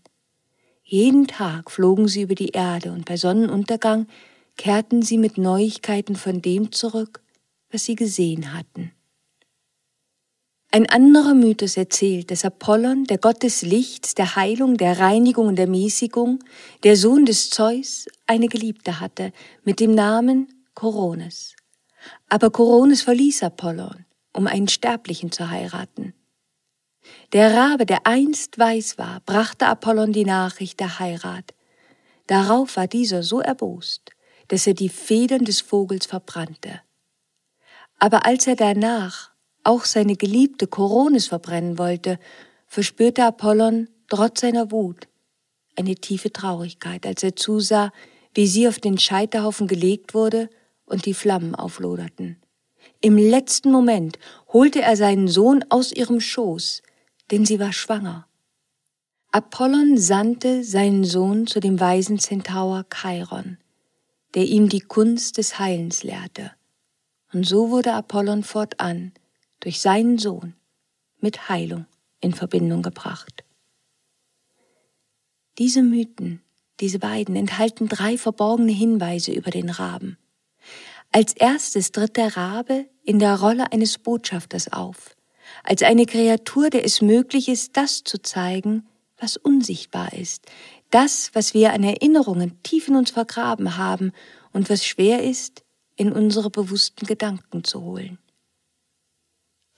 Jeden 0.93 1.29
Tag 1.29 1.71
flogen 1.71 2.09
sie 2.09 2.23
über 2.23 2.35
die 2.35 2.49
Erde 2.49 2.91
und 2.91 3.05
bei 3.05 3.17
Sonnenuntergang 3.17 4.09
kehrten 4.57 5.03
sie 5.03 5.19
mit 5.19 5.39
Neuigkeiten 5.39 6.17
von 6.17 6.43
dem 6.43 6.73
zurück, 6.73 7.23
was 7.71 7.85
sie 7.85 7.95
gesehen 7.95 8.53
hatten. 8.53 8.91
Ein 10.73 10.91
anderer 10.91 11.35
Mythos 11.35 11.77
erzählt, 11.77 12.33
dass 12.33 12.45
Apollon, 12.45 13.05
der 13.05 13.19
Gott 13.19 13.45
des 13.45 13.63
Lichts, 13.63 14.17
der 14.17 14.35
Heilung, 14.35 14.79
der 14.79 14.99
Reinigung 14.99 15.47
und 15.47 15.57
der 15.57 15.69
Mäßigung, 15.69 16.41
der 16.83 16.97
Sohn 16.97 17.25
des 17.25 17.51
Zeus, 17.51 18.07
eine 18.27 18.49
Geliebte 18.49 18.99
hatte 18.99 19.33
mit 19.63 19.79
dem 19.79 19.95
Namen 19.95 20.49
Koronis. 20.75 21.55
Aber 22.29 22.51
Koronis 22.51 23.03
verließ 23.03 23.45
Apollon, 23.45 24.07
um 24.33 24.49
einen 24.49 24.67
Sterblichen 24.67 25.31
zu 25.31 25.51
heiraten. 25.51 26.15
Der 27.33 27.55
Rabe, 27.55 27.87
der 27.87 28.07
einst 28.09 28.59
weiß 28.59 28.99
war, 28.99 29.21
brachte 29.25 29.67
Apollon 29.67 30.13
die 30.13 30.25
Nachricht 30.25 30.81
der 30.81 30.99
Heirat. 30.99 31.55
Darauf 32.27 32.77
war 32.77 32.89
dieser 32.89 33.23
so 33.23 33.41
erbost, 33.41 34.11
dass 34.49 34.67
er 34.67 34.75
die 34.75 34.89
Federn 34.89 35.45
des 35.45 35.61
Vogels 35.61 36.07
verbrannte. 36.07 36.81
Aber 38.01 38.27
als 38.27 38.49
er 38.49 38.57
danach 38.57 39.31
auch 39.63 39.85
seine 39.85 40.17
geliebte 40.17 40.67
Koronis 40.67 41.29
verbrennen 41.29 41.79
wollte, 41.79 42.19
verspürte 42.67 43.25
Apollon 43.25 43.89
trotz 44.09 44.41
seiner 44.41 44.73
Wut 44.73 45.07
eine 45.77 45.95
tiefe 45.95 46.33
Traurigkeit, 46.33 47.07
als 47.07 47.23
er 47.23 47.37
zusah, 47.37 47.93
wie 48.35 48.49
sie 48.49 48.67
auf 48.67 48.81
den 48.81 48.99
Scheiterhaufen 48.99 49.69
gelegt 49.69 50.15
wurde 50.15 50.51
und 50.85 51.07
die 51.07 51.15
Flammen 51.15 51.55
aufloderten. 51.55 52.41
Im 53.01 53.17
letzten 53.17 53.71
Moment 53.71 54.19
holte 54.53 54.83
er 54.83 54.97
seinen 54.97 55.29
Sohn 55.29 55.65
aus 55.69 55.93
ihrem 55.93 56.21
Schoß, 56.21 56.83
denn 57.31 57.45
sie 57.45 57.61
war 57.61 57.73
schwanger. 57.73 58.27
Apollon 59.33 59.97
sandte 59.97 60.65
seinen 60.65 61.05
Sohn 61.05 61.47
zu 61.47 61.61
dem 61.61 61.79
weisen 61.79 62.19
Zentaur 62.19 62.85
Chiron, 62.93 63.59
der 64.35 64.45
ihm 64.45 64.69
die 64.69 64.81
Kunst 64.81 65.39
des 65.39 65.59
Heilens 65.59 66.03
lehrte. 66.03 66.53
Und 67.33 67.47
so 67.47 67.71
wurde 67.71 67.93
Apollon 67.93 68.43
fortan 68.43 69.13
durch 69.61 69.81
seinen 69.81 70.19
Sohn 70.19 70.55
mit 71.21 71.49
Heilung 71.49 71.87
in 72.21 72.35
Verbindung 72.35 72.83
gebracht. 72.83 73.45
Diese 75.59 75.83
Mythen, 75.83 76.43
diese 76.81 76.99
beiden, 76.99 77.37
enthalten 77.37 77.89
drei 77.89 78.19
verborgene 78.19 78.73
Hinweise 78.73 79.33
über 79.33 79.51
den 79.51 79.71
Raben. 79.71 80.19
Als 81.13 81.35
erstes 81.35 81.93
tritt 81.93 82.17
der 82.17 82.37
Rabe 82.37 82.87
in 83.05 83.19
der 83.19 83.39
Rolle 83.39 83.71
eines 83.73 83.99
Botschafters 83.99 84.73
auf, 84.73 85.17
als 85.63 85.83
eine 85.83 86.07
Kreatur, 86.07 86.71
der 86.71 86.85
es 86.85 87.03
möglich 87.03 87.49
ist, 87.49 87.77
das 87.77 88.05
zu 88.05 88.21
zeigen, 88.23 88.87
was 89.19 89.37
unsichtbar 89.37 90.13
ist, 90.13 90.47
das, 90.91 91.31
was 91.35 91.55
wir 91.55 91.73
an 91.73 91.85
Erinnerungen 91.85 92.61
tief 92.63 92.89
in 92.89 92.97
uns 92.97 93.11
vergraben 93.11 93.77
haben 93.77 94.13
und 94.53 94.71
was 94.71 94.85
schwer 94.85 95.23
ist, 95.23 95.63
in 95.97 96.13
unsere 96.13 96.51
bewussten 96.51 97.07
Gedanken 97.07 97.63
zu 97.65 97.83
holen. 97.83 98.19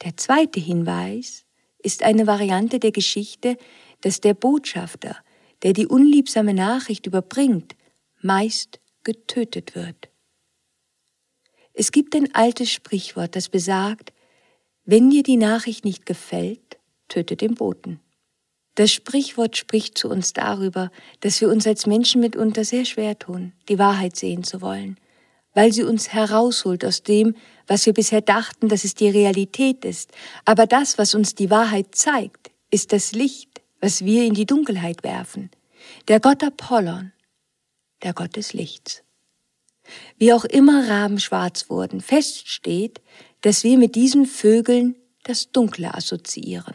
Der 0.05 0.17
zweite 0.17 0.61
Hinweis 0.61 1.45
ist 1.79 2.03
eine 2.03 2.27
Variante 2.27 2.79
der 2.79 2.93
Geschichte, 2.93 3.57
dass 4.01 4.21
der 4.21 4.35
Botschafter, 4.35 5.17
der 5.63 5.73
die 5.73 5.87
unliebsame 5.87 6.55
Nachricht 6.55 7.07
überbringt, 7.07 7.75
meist 8.21 8.81
getötet 9.05 9.75
wird. 9.75 10.09
Es 11.75 11.91
gibt 11.91 12.15
ein 12.15 12.35
altes 12.35 12.71
Sprichwort, 12.71 13.35
das 13.35 13.49
besagt, 13.49 14.13
wenn 14.85 15.11
dir 15.11 15.23
die 15.23 15.37
Nachricht 15.37 15.85
nicht 15.85 16.07
gefällt, 16.07 16.79
töte 17.09 17.37
den 17.37 17.55
Boten. 17.55 18.01
Das 18.75 18.91
Sprichwort 18.91 19.57
spricht 19.57 19.99
zu 19.99 20.09
uns 20.09 20.33
darüber, 20.33 20.91
dass 21.21 21.41
wir 21.41 21.49
uns 21.49 21.67
als 21.67 21.87
Menschen 21.87 22.21
mitunter 22.21 22.65
sehr 22.65 22.85
schwer 22.85 23.19
tun, 23.19 23.53
die 23.69 23.79
Wahrheit 23.79 24.17
sehen 24.17 24.45
zu 24.45 24.63
wollen, 24.63 24.99
weil 25.55 25.73
sie 25.73 25.83
uns 25.83 26.13
herausholt 26.13 26.85
aus 26.85 27.03
dem, 27.03 27.37
was 27.67 27.85
wir 27.85 27.93
bisher 27.93 28.23
dachten, 28.23 28.69
dass 28.69 28.85
es 28.85 28.95
die 28.95 29.11
Realität 29.11 29.85
ist. 29.85 30.11
Aber 30.47 30.67
das, 30.67 30.97
was 30.97 31.15
uns 31.15 31.35
die 31.35 31.51
Wahrheit 31.51 31.95
zeigt, 31.95 32.51
ist 32.71 32.93
das 32.93 33.13
Licht, 33.13 33.61
was 33.81 34.05
wir 34.05 34.25
in 34.25 34.35
die 34.35 34.47
Dunkelheit 34.47 35.03
werfen. 35.03 35.51
Der 36.09 36.19
Gott 36.19 36.43
Apollon, 36.43 37.13
der 38.03 38.15
Gott 38.15 38.37
des 38.37 38.55
Lichts. 38.55 39.03
Wie 40.17 40.33
auch 40.33 40.45
immer 40.45 40.89
Raben 40.89 41.21
schwarz 41.21 41.69
wurden, 41.69 42.01
fest 42.01 42.49
steht, 42.49 43.03
dass 43.43 43.65
wir 43.65 43.77
mit 43.77 43.95
diesen 43.95 44.27
Vögeln 44.27 44.97
das 45.25 45.53
Dunkle 45.53 45.95
assoziieren. 45.95 46.75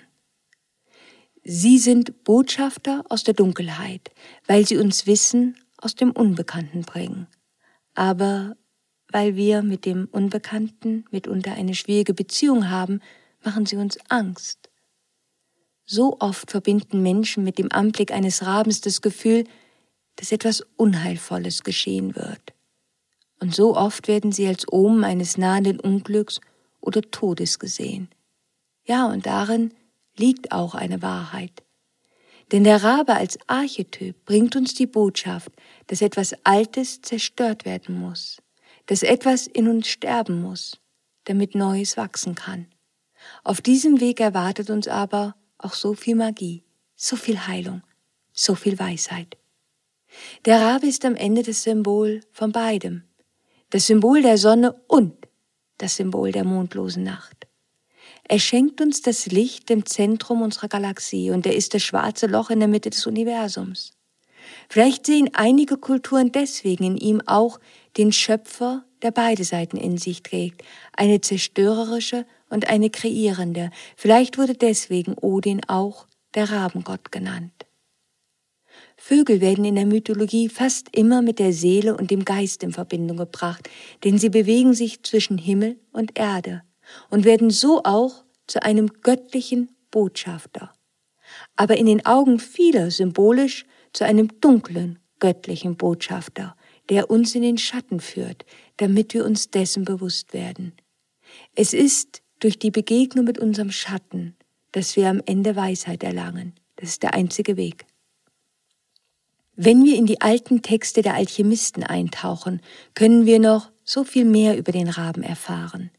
Sie 1.43 1.79
sind 1.79 2.23
Botschafter 2.23 3.05
aus 3.09 3.23
der 3.23 3.33
Dunkelheit, 3.33 4.11
weil 4.47 4.67
sie 4.67 4.77
uns 4.77 5.07
Wissen 5.07 5.57
aus 5.77 5.95
dem 5.95 6.11
Unbekannten 6.11 6.81
bringen. 6.81 7.27
Aber 7.95 8.55
weil 9.09 9.35
wir 9.37 9.61
mit 9.63 9.85
dem 9.85 10.09
Unbekannten 10.11 11.05
mitunter 11.09 11.53
eine 11.53 11.73
schwierige 11.73 12.13
Beziehung 12.13 12.69
haben, 12.69 12.99
machen 13.43 13.65
sie 13.65 13.77
uns 13.77 13.97
Angst. 14.09 14.69
So 15.85 16.17
oft 16.19 16.51
verbinden 16.51 17.01
Menschen 17.01 17.45
mit 17.45 17.57
dem 17.57 17.71
Anblick 17.71 18.11
eines 18.11 18.45
Rabens 18.45 18.81
das 18.81 19.01
Gefühl, 19.01 19.45
dass 20.17 20.33
etwas 20.33 20.65
Unheilvolles 20.75 21.63
geschehen 21.63 22.17
wird. 22.17 22.53
Und 23.39 23.55
so 23.55 23.77
oft 23.77 24.09
werden 24.09 24.33
sie 24.33 24.47
als 24.47 24.65
Omen 24.69 25.05
eines 25.05 25.37
nahenden 25.37 25.79
Unglücks 25.79 26.41
oder 26.81 27.01
Todes 27.01 27.59
gesehen. 27.59 28.09
Ja, 28.85 29.07
und 29.07 29.25
darin 29.25 29.73
liegt 30.15 30.51
auch 30.51 30.75
eine 30.75 31.01
Wahrheit. 31.01 31.63
Denn 32.51 32.63
der 32.63 32.83
Rabe 32.83 33.13
als 33.15 33.37
Archetyp 33.47 34.23
bringt 34.25 34.55
uns 34.55 34.73
die 34.73 34.87
Botschaft, 34.87 35.51
dass 35.87 36.01
etwas 36.01 36.33
Altes 36.45 37.01
zerstört 37.01 37.65
werden 37.65 37.99
muss, 37.99 38.41
dass 38.85 39.03
etwas 39.03 39.47
in 39.47 39.67
uns 39.67 39.87
sterben 39.87 40.41
muss, 40.41 40.79
damit 41.25 41.55
Neues 41.55 41.97
wachsen 41.97 42.35
kann. 42.35 42.67
Auf 43.43 43.59
diesem 43.59 43.99
Weg 43.99 44.21
erwartet 44.21 44.69
uns 44.69 44.87
aber 44.87 45.35
auch 45.57 45.73
so 45.73 45.93
viel 45.93 46.15
Magie, 46.15 46.63
so 46.95 47.17
viel 47.17 47.47
Heilung, 47.47 47.81
so 48.31 48.55
viel 48.55 48.79
Weisheit. 48.79 49.37
Der 50.45 50.61
Rabe 50.61 50.87
ist 50.87 51.03
am 51.03 51.15
Ende 51.15 51.43
das 51.43 51.63
Symbol 51.63 52.21
von 52.31 52.53
beidem, 52.53 53.03
das 53.71 53.87
Symbol 53.87 54.21
der 54.21 54.37
Sonne 54.37 54.81
und 54.87 55.16
das 55.77 55.95
Symbol 55.95 56.31
der 56.31 56.43
mondlosen 56.43 57.03
Nacht. 57.03 57.47
Er 58.27 58.39
schenkt 58.39 58.81
uns 58.81 59.01
das 59.01 59.27
Licht 59.27 59.69
im 59.71 59.85
Zentrum 59.85 60.41
unserer 60.41 60.67
Galaxie 60.67 61.31
und 61.31 61.45
er 61.45 61.55
ist 61.55 61.73
das 61.73 61.83
schwarze 61.83 62.27
Loch 62.27 62.49
in 62.49 62.59
der 62.59 62.67
Mitte 62.67 62.89
des 62.89 63.05
Universums. 63.05 63.93
Vielleicht 64.69 65.05
sehen 65.05 65.29
einige 65.33 65.77
Kulturen 65.77 66.31
deswegen 66.31 66.83
in 66.83 66.97
ihm 66.97 67.21
auch 67.25 67.59
den 67.97 68.11
Schöpfer, 68.11 68.83
der 69.01 69.11
beide 69.11 69.43
Seiten 69.43 69.77
in 69.77 69.97
sich 69.97 70.23
trägt, 70.23 70.63
eine 70.93 71.21
zerstörerische 71.21 72.25
und 72.49 72.69
eine 72.69 72.89
kreierende. 72.89 73.71
Vielleicht 73.95 74.37
wurde 74.37 74.53
deswegen 74.53 75.13
Odin 75.13 75.61
auch 75.67 76.07
der 76.33 76.49
Rabengott 76.49 77.11
genannt. 77.11 77.66
Vögel 79.07 79.39
werden 79.39 79.63
in 79.63 79.75
der 79.75 79.85
Mythologie 79.85 80.49
fast 80.49 80.89
immer 80.91 81.21
mit 81.21 81.39
der 81.39 81.53
Seele 81.53 81.95
und 81.95 82.11
dem 82.11 82.25
Geist 82.25 82.61
in 82.61 82.73
Verbindung 82.73 83.15
gebracht, 83.15 83.69
denn 84.03 84.17
sie 84.17 84.27
bewegen 84.27 84.73
sich 84.73 85.01
zwischen 85.01 85.37
Himmel 85.37 85.77
und 85.93 86.19
Erde 86.19 86.63
und 87.09 87.23
werden 87.23 87.49
so 87.49 87.85
auch 87.85 88.25
zu 88.47 88.61
einem 88.63 88.87
göttlichen 89.03 89.69
Botschafter. 89.91 90.73
Aber 91.55 91.77
in 91.77 91.85
den 91.85 92.05
Augen 92.05 92.37
vieler 92.37 92.91
symbolisch 92.91 93.65
zu 93.93 94.03
einem 94.03 94.41
dunklen 94.41 94.99
göttlichen 95.19 95.77
Botschafter, 95.77 96.57
der 96.89 97.09
uns 97.09 97.33
in 97.33 97.43
den 97.43 97.57
Schatten 97.57 98.01
führt, 98.01 98.45
damit 98.75 99.13
wir 99.13 99.23
uns 99.23 99.49
dessen 99.49 99.85
bewusst 99.85 100.33
werden. 100.33 100.73
Es 101.55 101.73
ist 101.73 102.23
durch 102.41 102.59
die 102.59 102.71
Begegnung 102.71 103.23
mit 103.23 103.39
unserem 103.39 103.71
Schatten, 103.71 104.35
dass 104.73 104.97
wir 104.97 105.07
am 105.07 105.21
Ende 105.25 105.55
Weisheit 105.55 106.03
erlangen. 106.03 106.55
Das 106.75 106.89
ist 106.89 107.03
der 107.03 107.13
einzige 107.13 107.55
Weg. 107.55 107.85
Wenn 109.59 109.83
wir 109.83 109.95
in 109.95 110.05
die 110.05 110.21
alten 110.21 110.61
Texte 110.61 111.01
der 111.01 111.15
Alchemisten 111.15 111.81
eintauchen, 111.81 112.61
können 112.93 113.25
wir 113.25 113.39
noch 113.39 113.71
so 113.83 114.03
viel 114.03 114.23
mehr 114.23 114.55
über 114.55 114.71
den 114.71 114.87
Raben 114.87 115.23
erfahren. 115.23 115.89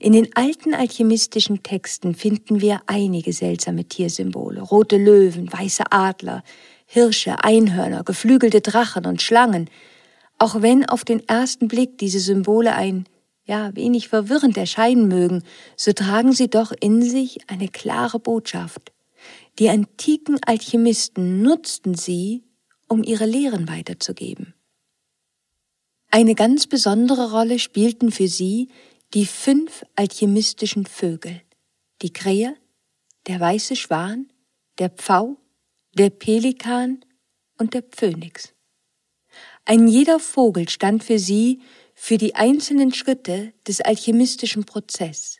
In 0.00 0.14
den 0.14 0.34
alten 0.34 0.74
alchemistischen 0.74 1.62
Texten 1.62 2.16
finden 2.16 2.60
wir 2.60 2.82
einige 2.86 3.32
seltsame 3.32 3.84
Tiersymbole, 3.84 4.62
rote 4.62 4.96
Löwen, 4.96 5.52
weiße 5.52 5.84
Adler, 5.90 6.42
Hirsche, 6.86 7.44
Einhörner, 7.44 8.02
geflügelte 8.02 8.60
Drachen 8.60 9.06
und 9.06 9.22
Schlangen, 9.22 9.70
auch 10.38 10.60
wenn 10.60 10.84
auf 10.84 11.04
den 11.04 11.26
ersten 11.28 11.68
Blick 11.68 11.98
diese 11.98 12.18
Symbole 12.18 12.74
ein 12.74 13.04
ja 13.44 13.76
wenig 13.76 14.08
verwirrend 14.08 14.56
erscheinen 14.56 15.06
mögen, 15.06 15.44
so 15.76 15.92
tragen 15.92 16.32
sie 16.32 16.50
doch 16.50 16.72
in 16.80 17.02
sich 17.02 17.38
eine 17.48 17.68
klare 17.68 18.18
Botschaft. 18.18 18.90
Die 19.60 19.68
antiken 19.68 20.40
Alchemisten 20.44 21.42
nutzten 21.42 21.94
sie, 21.94 22.42
um 22.88 23.02
ihre 23.04 23.26
Lehren 23.26 23.68
weiterzugeben. 23.68 24.54
Eine 26.10 26.34
ganz 26.34 26.66
besondere 26.66 27.32
Rolle 27.32 27.58
spielten 27.58 28.10
für 28.10 28.28
sie 28.28 28.68
die 29.14 29.26
fünf 29.26 29.84
alchemistischen 29.94 30.86
Vögel, 30.86 31.42
die 32.02 32.12
Krähe, 32.12 32.56
der 33.26 33.40
weiße 33.40 33.76
Schwan, 33.76 34.32
der 34.78 34.90
Pfau, 34.90 35.36
der 35.94 36.10
Pelikan 36.10 37.04
und 37.58 37.74
der 37.74 37.84
Phönix. 37.94 38.54
Ein 39.64 39.88
jeder 39.88 40.18
Vogel 40.18 40.68
stand 40.68 41.04
für 41.04 41.18
sie 41.18 41.60
für 41.94 42.16
die 42.16 42.34
einzelnen 42.34 42.94
Schritte 42.94 43.52
des 43.66 43.80
alchemistischen 43.80 44.64
Prozesses. 44.64 45.37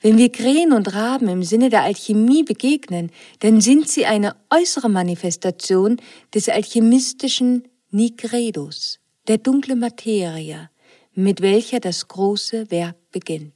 Wenn 0.00 0.18
wir 0.18 0.30
Krähen 0.30 0.72
und 0.72 0.94
Raben 0.94 1.28
im 1.28 1.42
Sinne 1.42 1.70
der 1.70 1.82
Alchemie 1.82 2.42
begegnen, 2.42 3.10
dann 3.40 3.60
sind 3.60 3.88
sie 3.88 4.06
eine 4.06 4.36
äußere 4.50 4.88
Manifestation 4.88 5.98
des 6.34 6.48
alchemistischen 6.48 7.68
Nigredos, 7.90 8.98
der 9.28 9.38
dunklen 9.38 9.78
Materie, 9.78 10.70
mit 11.14 11.40
welcher 11.40 11.80
das 11.80 12.08
große 12.08 12.70
Werk 12.70 12.96
beginnt. 13.12 13.52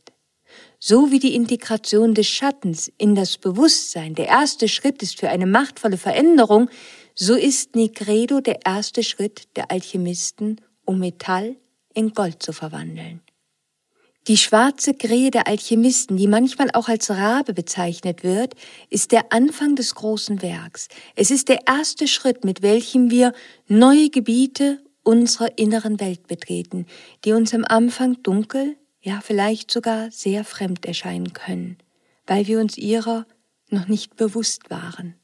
So 0.78 1.11
wie 1.11 1.18
die 1.18 1.35
Integration 1.35 2.14
des 2.14 2.28
Schattens 2.28 2.90
in 2.99 3.14
das 3.14 3.36
Bewusstsein 3.36 4.14
der 4.14 4.28
erste 4.28 4.69
Schritt 4.69 5.02
ist 5.02 5.19
für 5.19 5.28
eine 5.28 5.47
machtvolle 5.47 5.99
Veränderung, 5.99 6.71
so 7.14 7.34
ist 7.34 7.75
Nigredo 7.75 8.41
der 8.41 8.64
erste 8.64 9.02
Schritt 9.02 9.49
der 9.56 9.71
Alchemisten, 9.73 10.60
um 10.84 11.00
Metall 11.00 11.56
in 11.95 12.12
Gold 12.12 12.43
zu 12.43 12.52
verwandeln. 12.52 13.21
Die 14.28 14.36
schwarze 14.36 14.93
Krähe 14.93 15.30
der 15.30 15.47
Alchemisten, 15.47 16.19
die 16.19 16.26
manchmal 16.26 16.71
auch 16.75 16.88
als 16.88 17.08
Rabe 17.08 17.54
bezeichnet 17.54 18.23
wird, 18.25 18.54
ist 18.91 19.10
der 19.10 19.32
Anfang 19.32 19.75
des 19.75 19.95
großen 19.95 20.43
Werks. 20.43 20.88
Es 21.17 21.30
ist 21.30 21.49
der 21.49 21.67
erste 21.67 22.06
Schritt, 22.06 22.45
mit 22.45 22.60
welchem 22.60 23.10
wir 23.10 23.32
neue 23.69 24.10
Gebiete 24.10 24.82
unserer 25.02 25.56
inneren 25.56 25.99
Welt 25.99 26.26
betreten, 26.26 26.84
die 27.25 27.32
uns 27.32 27.54
am 27.54 27.64
Anfang 27.64 28.23
dunkel, 28.23 28.76
ja 29.00 29.23
vielleicht 29.23 29.71
sogar 29.71 30.10
sehr 30.10 30.45
fremd 30.45 30.84
erscheinen 30.84 31.32
können, 31.32 31.78
weil 32.26 32.47
wir 32.47 32.60
uns 32.60 32.76
ihrer 32.76 33.26
noch 33.71 33.88
nicht 33.88 34.17
bewusst 34.17 34.69
waren. 34.69 35.14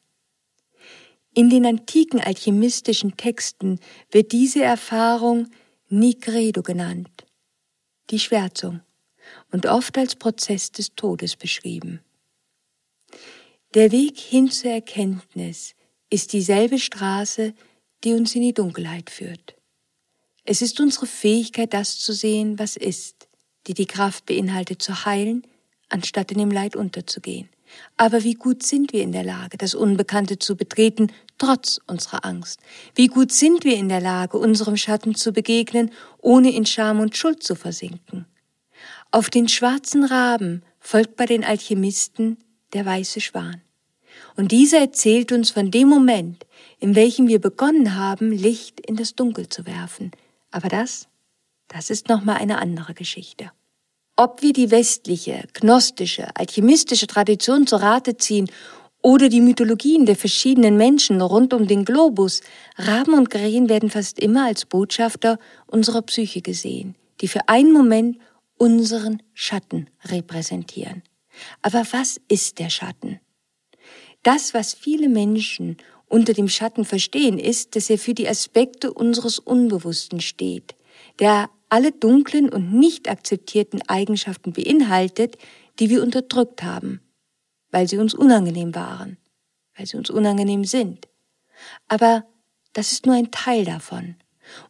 In 1.34 1.50
den 1.50 1.66
antiken 1.66 2.20
alchemistischen 2.20 3.18
Texten 3.18 3.80
wird 4.10 4.32
diese 4.32 4.62
Erfahrung 4.62 5.48
Nigredo 5.90 6.62
genannt, 6.62 7.26
die 8.08 8.18
Schwärzung 8.18 8.80
und 9.54 9.66
oft 9.66 9.96
als 9.96 10.16
Prozess 10.16 10.72
des 10.72 10.96
Todes 10.96 11.36
beschrieben. 11.36 12.00
Der 13.74 13.92
Weg 13.92 14.18
hin 14.18 14.50
zur 14.50 14.72
Erkenntnis 14.72 15.76
ist 16.10 16.32
dieselbe 16.32 16.80
Straße, 16.80 17.54
die 18.02 18.14
uns 18.14 18.34
in 18.34 18.42
die 18.42 18.52
Dunkelheit 18.52 19.10
führt. 19.10 19.54
Es 20.42 20.60
ist 20.60 20.80
unsere 20.80 21.06
Fähigkeit, 21.06 21.72
das 21.72 22.00
zu 22.00 22.12
sehen, 22.12 22.58
was 22.58 22.74
ist, 22.74 23.28
die 23.68 23.74
die 23.74 23.86
Kraft 23.86 24.26
beinhaltet, 24.26 24.82
zu 24.82 25.04
heilen, 25.04 25.46
anstatt 25.88 26.32
in 26.32 26.38
dem 26.38 26.50
Leid 26.50 26.74
unterzugehen. 26.74 27.48
Aber 27.96 28.24
wie 28.24 28.34
gut 28.34 28.64
sind 28.64 28.92
wir 28.92 29.04
in 29.04 29.12
der 29.12 29.24
Lage, 29.24 29.56
das 29.56 29.76
Unbekannte 29.76 30.40
zu 30.40 30.56
betreten, 30.56 31.12
trotz 31.38 31.80
unserer 31.86 32.24
Angst? 32.24 32.58
Wie 32.96 33.06
gut 33.06 33.30
sind 33.30 33.62
wir 33.62 33.76
in 33.76 33.88
der 33.88 34.00
Lage, 34.00 34.36
unserem 34.36 34.76
Schatten 34.76 35.14
zu 35.14 35.32
begegnen, 35.32 35.92
ohne 36.20 36.52
in 36.52 36.66
Scham 36.66 36.98
und 36.98 37.16
Schuld 37.16 37.44
zu 37.44 37.54
versinken? 37.54 38.26
Auf 39.14 39.30
den 39.30 39.46
schwarzen 39.46 40.02
Raben 40.02 40.64
folgt 40.80 41.14
bei 41.14 41.24
den 41.24 41.44
Alchemisten 41.44 42.36
der 42.72 42.84
weiße 42.84 43.20
Schwan. 43.20 43.62
Und 44.34 44.50
dieser 44.50 44.78
erzählt 44.78 45.30
uns 45.30 45.52
von 45.52 45.70
dem 45.70 45.86
Moment, 45.86 46.44
in 46.80 46.96
welchem 46.96 47.28
wir 47.28 47.40
begonnen 47.40 47.94
haben, 47.94 48.32
Licht 48.32 48.80
in 48.80 48.96
das 48.96 49.14
Dunkel 49.14 49.48
zu 49.48 49.66
werfen. 49.66 50.10
Aber 50.50 50.68
das, 50.68 51.06
das 51.68 51.90
ist 51.90 52.08
nochmal 52.08 52.38
eine 52.38 52.58
andere 52.58 52.92
Geschichte. 52.92 53.52
Ob 54.16 54.42
wir 54.42 54.52
die 54.52 54.72
westliche, 54.72 55.44
gnostische, 55.52 56.34
alchemistische 56.34 57.06
Tradition 57.06 57.68
zu 57.68 57.76
Rate 57.76 58.16
ziehen 58.16 58.50
oder 59.00 59.28
die 59.28 59.42
Mythologien 59.42 60.06
der 60.06 60.16
verschiedenen 60.16 60.76
Menschen 60.76 61.20
rund 61.20 61.54
um 61.54 61.68
den 61.68 61.84
Globus, 61.84 62.40
Raben 62.78 63.14
und 63.14 63.30
Krähen 63.30 63.68
werden 63.68 63.90
fast 63.90 64.18
immer 64.18 64.46
als 64.46 64.64
Botschafter 64.64 65.38
unserer 65.68 66.02
Psyche 66.02 66.42
gesehen, 66.42 66.96
die 67.20 67.28
für 67.28 67.48
einen 67.48 67.72
Moment 67.72 68.18
unseren 68.56 69.22
Schatten 69.32 69.90
repräsentieren. 70.04 71.02
Aber 71.62 71.84
was 71.90 72.20
ist 72.28 72.58
der 72.58 72.70
Schatten? 72.70 73.20
Das, 74.22 74.54
was 74.54 74.74
viele 74.74 75.08
Menschen 75.08 75.76
unter 76.06 76.32
dem 76.32 76.48
Schatten 76.48 76.84
verstehen, 76.84 77.38
ist, 77.38 77.76
dass 77.76 77.90
er 77.90 77.98
für 77.98 78.14
die 78.14 78.28
Aspekte 78.28 78.92
unseres 78.92 79.38
Unbewussten 79.38 80.20
steht, 80.20 80.74
der 81.18 81.50
alle 81.68 81.92
dunklen 81.92 82.48
und 82.48 82.72
nicht 82.72 83.08
akzeptierten 83.08 83.82
Eigenschaften 83.88 84.52
beinhaltet, 84.52 85.36
die 85.80 85.90
wir 85.90 86.02
unterdrückt 86.02 86.62
haben, 86.62 87.00
weil 87.70 87.88
sie 87.88 87.98
uns 87.98 88.14
unangenehm 88.14 88.74
waren, 88.74 89.18
weil 89.76 89.86
sie 89.86 89.96
uns 89.96 90.08
unangenehm 90.08 90.64
sind. 90.64 91.08
Aber 91.88 92.24
das 92.72 92.92
ist 92.92 93.06
nur 93.06 93.14
ein 93.16 93.30
Teil 93.30 93.64
davon. 93.64 94.16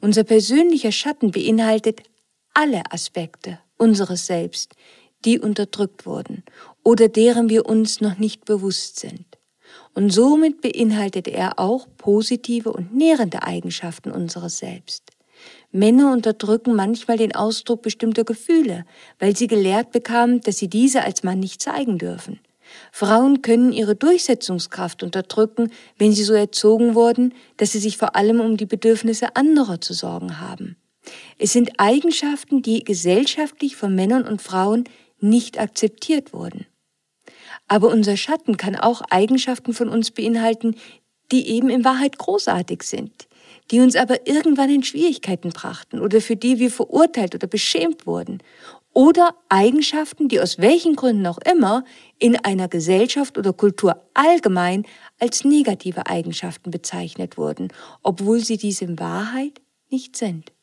Unser 0.00 0.24
persönlicher 0.24 0.92
Schatten 0.92 1.30
beinhaltet 1.30 2.02
alle 2.54 2.82
Aspekte 2.90 3.58
unseres 3.76 4.26
Selbst, 4.26 4.74
die 5.24 5.38
unterdrückt 5.38 6.06
wurden 6.06 6.44
oder 6.82 7.08
deren 7.08 7.48
wir 7.48 7.66
uns 7.66 8.00
noch 8.00 8.18
nicht 8.18 8.44
bewusst 8.44 9.00
sind. 9.00 9.24
Und 9.94 10.10
somit 10.10 10.60
beinhaltet 10.60 11.28
er 11.28 11.58
auch 11.58 11.86
positive 11.96 12.72
und 12.72 12.94
nährende 12.94 13.42
Eigenschaften 13.42 14.10
unseres 14.10 14.58
Selbst. 14.58 15.10
Männer 15.72 16.12
unterdrücken 16.12 16.74
manchmal 16.74 17.16
den 17.16 17.34
Ausdruck 17.34 17.82
bestimmter 17.82 18.24
Gefühle, 18.24 18.84
weil 19.18 19.36
sie 19.36 19.46
gelehrt 19.46 19.90
bekamen, 19.92 20.40
dass 20.40 20.58
sie 20.58 20.68
diese 20.68 21.02
als 21.02 21.22
Mann 21.22 21.40
nicht 21.40 21.60
zeigen 21.62 21.98
dürfen. 21.98 22.40
Frauen 22.92 23.42
können 23.42 23.72
ihre 23.72 23.94
Durchsetzungskraft 23.94 25.02
unterdrücken, 25.02 25.70
wenn 25.98 26.12
sie 26.12 26.24
so 26.24 26.32
erzogen 26.32 26.94
wurden, 26.94 27.34
dass 27.56 27.72
sie 27.72 27.78
sich 27.78 27.98
vor 27.98 28.16
allem 28.16 28.40
um 28.40 28.56
die 28.56 28.66
Bedürfnisse 28.66 29.36
anderer 29.36 29.80
zu 29.80 29.92
sorgen 29.92 30.40
haben. 30.40 30.76
Es 31.38 31.52
sind 31.52 31.72
Eigenschaften, 31.78 32.62
die 32.62 32.84
gesellschaftlich 32.84 33.76
von 33.76 33.94
Männern 33.94 34.26
und 34.26 34.42
Frauen 34.42 34.84
nicht 35.20 35.58
akzeptiert 35.58 36.32
wurden. 36.32 36.66
Aber 37.66 37.88
unser 37.88 38.16
Schatten 38.16 38.56
kann 38.56 38.76
auch 38.76 39.02
Eigenschaften 39.10 39.72
von 39.72 39.88
uns 39.88 40.10
beinhalten, 40.10 40.76
die 41.32 41.48
eben 41.48 41.70
in 41.70 41.84
Wahrheit 41.84 42.18
großartig 42.18 42.82
sind, 42.82 43.28
die 43.70 43.80
uns 43.80 43.96
aber 43.96 44.26
irgendwann 44.26 44.70
in 44.70 44.84
Schwierigkeiten 44.84 45.50
brachten 45.50 46.00
oder 46.00 46.20
für 46.20 46.36
die 46.36 46.58
wir 46.58 46.70
verurteilt 46.70 47.34
oder 47.34 47.46
beschämt 47.46 48.06
wurden 48.06 48.42
oder 48.92 49.34
Eigenschaften, 49.48 50.28
die 50.28 50.40
aus 50.40 50.58
welchen 50.58 50.94
Gründen 50.94 51.26
auch 51.26 51.38
immer 51.38 51.84
in 52.18 52.36
einer 52.36 52.68
Gesellschaft 52.68 53.36
oder 53.36 53.52
Kultur 53.52 54.00
allgemein 54.14 54.86
als 55.18 55.44
negative 55.44 56.06
Eigenschaften 56.06 56.70
bezeichnet 56.70 57.36
wurden, 57.36 57.68
obwohl 58.02 58.40
sie 58.40 58.56
dies 58.56 58.82
in 58.82 58.98
Wahrheit 58.98 59.60
nicht 59.90 60.16
sind. 60.16 60.53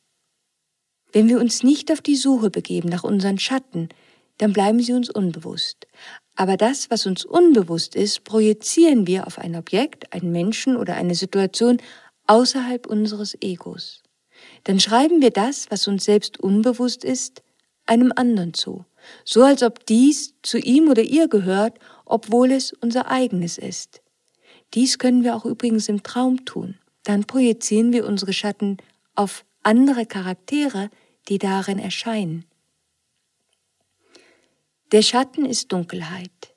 Wenn 1.13 1.27
wir 1.27 1.39
uns 1.39 1.63
nicht 1.63 1.91
auf 1.91 2.01
die 2.01 2.15
Suche 2.15 2.49
begeben 2.49 2.89
nach 2.89 3.03
unseren 3.03 3.37
Schatten, 3.37 3.89
dann 4.37 4.53
bleiben 4.53 4.79
sie 4.79 4.93
uns 4.93 5.09
unbewusst. 5.09 5.87
Aber 6.35 6.57
das, 6.57 6.89
was 6.89 7.05
uns 7.05 7.25
unbewusst 7.25 7.95
ist, 7.95 8.23
projizieren 8.23 9.05
wir 9.05 9.27
auf 9.27 9.37
ein 9.37 9.55
Objekt, 9.55 10.13
einen 10.13 10.31
Menschen 10.31 10.77
oder 10.77 10.95
eine 10.95 11.15
Situation 11.15 11.77
außerhalb 12.27 12.87
unseres 12.87 13.37
Egos. 13.41 14.01
Dann 14.63 14.79
schreiben 14.79 15.21
wir 15.21 15.31
das, 15.31 15.69
was 15.69 15.87
uns 15.87 16.05
selbst 16.05 16.39
unbewusst 16.39 17.03
ist, 17.03 17.43
einem 17.85 18.13
anderen 18.15 18.53
zu, 18.53 18.85
so 19.25 19.43
als 19.43 19.63
ob 19.63 19.85
dies 19.85 20.33
zu 20.41 20.57
ihm 20.57 20.87
oder 20.87 21.03
ihr 21.03 21.27
gehört, 21.27 21.77
obwohl 22.05 22.51
es 22.51 22.73
unser 22.73 23.09
eigenes 23.11 23.57
ist. 23.57 24.01
Dies 24.73 24.97
können 24.97 25.23
wir 25.23 25.35
auch 25.35 25.45
übrigens 25.45 25.89
im 25.89 26.03
Traum 26.03 26.45
tun. 26.45 26.77
Dann 27.03 27.25
projizieren 27.25 27.91
wir 27.91 28.07
unsere 28.07 28.31
Schatten 28.31 28.77
auf 29.15 29.43
andere 29.63 30.05
Charaktere, 30.05 30.89
die 31.27 31.37
darin 31.37 31.79
erscheinen. 31.79 32.45
Der 34.91 35.01
Schatten 35.01 35.45
ist 35.45 35.71
Dunkelheit. 35.71 36.53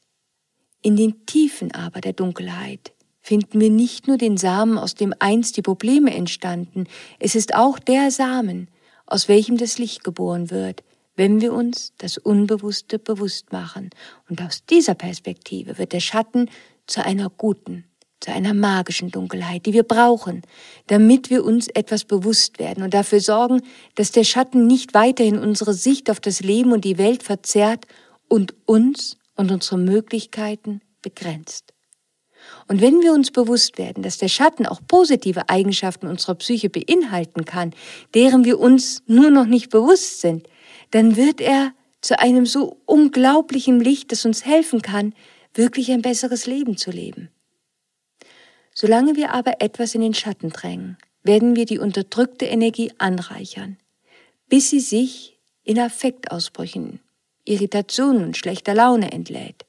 In 0.83 0.97
den 0.97 1.25
Tiefen 1.27 1.73
aber 1.73 2.01
der 2.01 2.13
Dunkelheit 2.13 2.93
finden 3.21 3.61
wir 3.61 3.71
nicht 3.71 4.07
nur 4.07 4.19
den 4.19 4.37
Samen, 4.37 4.77
aus 4.77 4.95
dem 4.95 5.15
einst 5.19 5.57
die 5.57 5.63
Probleme 5.63 6.13
entstanden, 6.13 6.87
es 7.19 7.35
ist 7.35 7.55
auch 7.55 7.79
der 7.79 8.11
Samen, 8.11 8.69
aus 9.07 9.29
welchem 9.29 9.57
das 9.57 9.79
Licht 9.79 10.05
geboren 10.05 10.51
wird, 10.51 10.83
wenn 11.17 11.41
wir 11.41 11.53
uns 11.53 11.95
das 11.99 12.19
Unbewusste 12.19 12.99
bewusst 12.99 13.53
machen. 13.53 13.91
Und 14.29 14.43
aus 14.43 14.67
dieser 14.67 14.95
Perspektive 14.95 15.79
wird 15.79 15.93
der 15.93 16.01
Schatten 16.01 16.51
zu 16.87 17.05
einer 17.05 17.31
guten, 17.31 17.85
zu 18.21 18.33
einer 18.33 18.55
magischen 18.55 19.11
Dunkelheit, 19.11 19.67
die 19.67 19.73
wir 19.73 19.83
brauchen, 19.83 20.43
damit 20.87 21.31
wir 21.31 21.45
uns 21.45 21.69
etwas 21.69 22.05
bewusst 22.05 22.59
werden 22.59 22.83
und 22.83 22.95
dafür 22.95 23.21
sorgen, 23.21 23.63
dass 23.97 24.13
der 24.13 24.25
Schatten 24.25 24.67
nicht 24.67 24.95
weiterhin 24.95 25.39
unsere 25.39 25.75
Sicht 25.75 26.11
auf 26.11 26.21
das 26.21 26.41
Leben 26.41 26.73
und 26.73 26.85
die 26.85 26.99
Welt 26.99 27.23
verzerrt 27.23 27.87
und 28.29 28.55
uns 28.65 29.19
und 29.37 29.51
unsere 29.51 29.79
Möglichkeiten 29.79 30.81
begrenzt. 31.03 31.75
Und 32.69 32.81
wenn 32.81 33.03
wir 33.03 33.13
uns 33.13 33.31
bewusst 33.31 33.79
werden, 33.79 34.03
dass 34.03 34.19
der 34.19 34.29
Schatten 34.29 34.67
auch 34.67 34.81
positive 34.87 35.49
Eigenschaften 35.49 36.07
unserer 36.07 36.35
Psyche 36.37 36.71
beinhalten 36.71 37.45
kann, 37.45 37.75
deren 38.15 38.45
wir 38.45 38.59
uns 38.59 39.03
nur 39.07 39.31
noch 39.31 39.47
nicht 39.47 39.71
bewusst 39.71 40.21
sind, 40.21 40.47
dann 40.91 41.17
wird 41.17 41.41
er 41.41 41.73
zu 42.01 42.19
einem 42.19 42.47
so 42.47 42.81
unglaublichen 42.87 43.81
Licht, 43.81 44.13
das 44.13 44.25
uns 44.25 44.45
helfen 44.45 44.83
kann, 44.83 45.15
wirklich 45.55 45.91
ein 45.91 46.03
besseres 46.03 46.47
Leben 46.47 46.77
zu 46.77 46.91
leben. 46.91 47.31
Solange 48.75 49.15
wir 49.15 49.33
aber 49.33 49.61
etwas 49.61 49.95
in 49.95 50.01
den 50.01 50.15
Schatten 50.15 50.51
drängen, 50.51 50.99
werden 51.23 51.55
wir 51.55 51.65
die 51.65 51.79
unterdrückte 51.79 52.47
Energie 52.47 52.93
anreichern, 52.99 53.79
bis 54.49 54.71
sie 54.71 54.81
sich 54.81 55.39
in 55.63 55.79
Affektausbrüchen 55.79 57.01
Irritationen 57.45 58.25
und 58.25 58.37
schlechter 58.37 58.75
Laune 58.75 59.13
entlädt. 59.13 59.65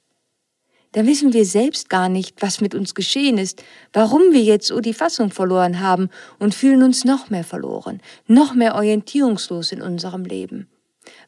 Da 0.94 1.06
wissen 1.06 1.34
wir 1.34 1.46
selbst 1.46 1.90
gar 1.90 2.08
nicht, 2.08 2.42
was 2.42 2.62
mit 2.62 2.74
uns 2.74 2.96
geschehen 2.96 3.38
ist, 3.38 3.64
warum 3.92 4.32
wir 4.32 4.42
jetzt 4.42 4.68
so 4.68 4.80
die 4.80 4.94
Fassung 4.94 5.30
verloren 5.30 5.82
haben 5.82 6.10
und 6.40 6.56
fühlen 6.56 6.84
uns 6.84 7.04
noch 7.04 7.30
mehr 7.30 7.44
verloren, 7.44 8.02
noch 8.28 8.54
mehr 8.54 8.76
orientierungslos 8.76 9.74
in 9.74 9.82
unserem 9.82 10.24
Leben, 10.24 10.70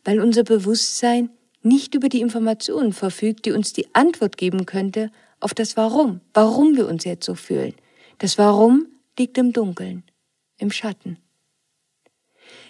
weil 0.05 0.21
unser 0.21 0.43
Bewusstsein 0.43 1.29
nicht 1.63 1.95
über 1.95 2.07
die 2.07 2.21
Informationen 2.21 2.93
verfügt, 2.93 3.45
die 3.45 3.51
uns 3.51 3.73
die 3.73 3.93
Antwort 3.93 4.37
geben 4.37 4.65
könnte 4.65 5.11
auf 5.39 5.53
das 5.53 5.77
Warum, 5.77 6.21
warum 6.33 6.75
wir 6.75 6.87
uns 6.87 7.03
jetzt 7.03 7.25
so 7.25 7.35
fühlen. 7.35 7.73
Das 8.17 8.37
Warum 8.37 8.87
liegt 9.17 9.37
im 9.37 9.53
Dunkeln, 9.53 10.03
im 10.57 10.71
Schatten. 10.71 11.17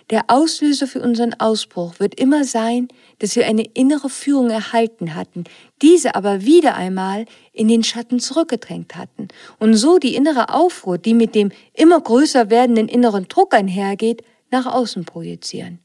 Der 0.09 0.25
Auslöser 0.29 0.87
für 0.87 1.01
unseren 1.01 1.33
Ausbruch 1.33 1.99
wird 1.99 2.15
immer 2.15 2.45
sein, 2.45 2.87
dass 3.19 3.35
wir 3.35 3.45
eine 3.45 3.65
innere 3.73 4.09
Führung 4.09 4.49
erhalten 4.49 5.15
hatten, 5.15 5.43
diese 5.81 6.15
aber 6.15 6.45
wieder 6.45 6.75
einmal 6.75 7.25
in 7.51 7.67
den 7.67 7.83
Schatten 7.83 8.19
zurückgedrängt 8.19 8.95
hatten 8.95 9.27
und 9.59 9.73
so 9.73 9.99
die 9.99 10.15
innere 10.15 10.53
Aufruhr, 10.53 10.97
die 10.97 11.13
mit 11.13 11.35
dem 11.35 11.51
immer 11.73 11.99
größer 11.99 12.49
werdenden 12.49 12.87
inneren 12.87 13.27
Druck 13.27 13.53
einhergeht, 13.53 14.23
nach 14.49 14.65
außen 14.65 15.03
projizieren. 15.03 15.79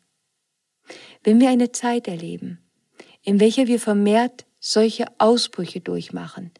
Wenn 1.24 1.40
wir 1.40 1.48
eine 1.48 1.72
Zeit 1.72 2.06
erleben, 2.06 2.58
in 3.24 3.40
welcher 3.40 3.66
wir 3.66 3.80
vermehrt 3.80 4.44
solche 4.60 5.06
Ausbrüche 5.18 5.80
durchmachen, 5.80 6.52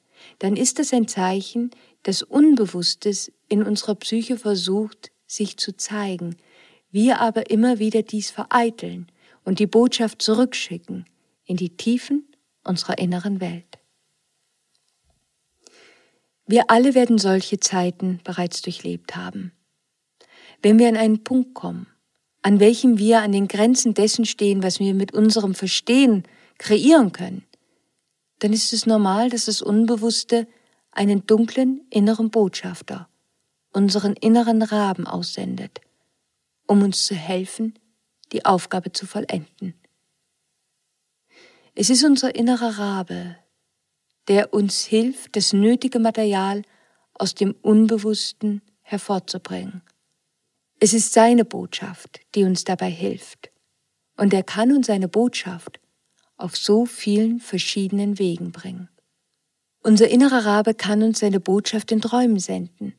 dann 0.42 0.56
ist 0.56 0.80
das 0.80 0.92
ein 0.92 1.06
Zeichen, 1.06 1.70
dass 2.02 2.22
Unbewusstes 2.22 3.30
in 3.48 3.62
unserer 3.62 3.94
Psyche 3.94 4.36
versucht, 4.36 5.12
sich 5.24 5.56
zu 5.56 5.76
zeigen, 5.76 6.34
wir 6.90 7.20
aber 7.20 7.48
immer 7.48 7.78
wieder 7.78 8.02
dies 8.02 8.32
vereiteln 8.32 9.06
und 9.44 9.60
die 9.60 9.68
Botschaft 9.68 10.20
zurückschicken 10.20 11.06
in 11.44 11.56
die 11.56 11.76
Tiefen 11.76 12.26
unserer 12.64 12.98
inneren 12.98 13.40
Welt. 13.40 13.78
Wir 16.48 16.72
alle 16.72 16.96
werden 16.96 17.18
solche 17.18 17.60
Zeiten 17.60 18.18
bereits 18.24 18.62
durchlebt 18.62 19.14
haben. 19.14 19.52
Wenn 20.60 20.80
wir 20.80 20.88
an 20.88 20.96
einen 20.96 21.22
Punkt 21.22 21.54
kommen, 21.54 21.86
an 22.42 22.58
welchem 22.58 22.98
wir 22.98 23.22
an 23.22 23.30
den 23.30 23.46
Grenzen 23.46 23.94
dessen 23.94 24.24
stehen, 24.24 24.64
was 24.64 24.80
wir 24.80 24.92
mit 24.92 25.14
unserem 25.14 25.54
Verstehen 25.54 26.24
kreieren 26.58 27.12
können, 27.12 27.44
dann 28.42 28.52
ist 28.52 28.72
es 28.72 28.86
normal, 28.86 29.30
dass 29.30 29.46
das 29.46 29.62
Unbewusste 29.62 30.46
einen 30.90 31.26
dunklen 31.26 31.86
inneren 31.90 32.30
Botschafter, 32.30 33.08
unseren 33.72 34.14
inneren 34.14 34.62
Raben 34.62 35.06
aussendet– 35.06 35.80
um 36.72 36.82
uns 36.82 37.06
zu 37.06 37.14
helfen, 37.14 37.78
die 38.32 38.44
Aufgabe 38.44 38.92
zu 38.92 39.06
vollenden. 39.06 39.74
Es 41.74 41.90
ist 41.90 42.02
unser 42.02 42.34
innerer 42.34 42.78
Rabe, 42.78 43.36
der 44.28 44.54
uns 44.54 44.84
hilft, 44.84 45.36
das 45.36 45.52
nötige 45.52 45.98
Material 45.98 46.62
aus 47.12 47.34
dem 47.34 47.54
Unbewussten 47.60 48.62
hervorzubringen. 48.80 49.82
Es 50.80 50.94
ist 50.94 51.12
seine 51.12 51.44
Botschaft, 51.44 52.20
die 52.34 52.44
uns 52.44 52.64
dabei 52.64 52.90
hilft. 52.90 53.50
Und 54.16 54.32
er 54.32 54.42
kann 54.42 54.72
uns 54.72 54.86
seine 54.86 55.08
Botschaft 55.08 55.78
auf 56.42 56.56
so 56.56 56.86
vielen 56.86 57.40
verschiedenen 57.40 58.18
Wegen 58.18 58.52
bringen. 58.52 58.88
Unser 59.82 60.08
innerer 60.08 60.44
Rabe 60.44 60.74
kann 60.74 61.02
uns 61.02 61.20
seine 61.20 61.40
Botschaft 61.40 61.90
in 61.90 62.00
Träumen 62.00 62.38
senden, 62.38 62.94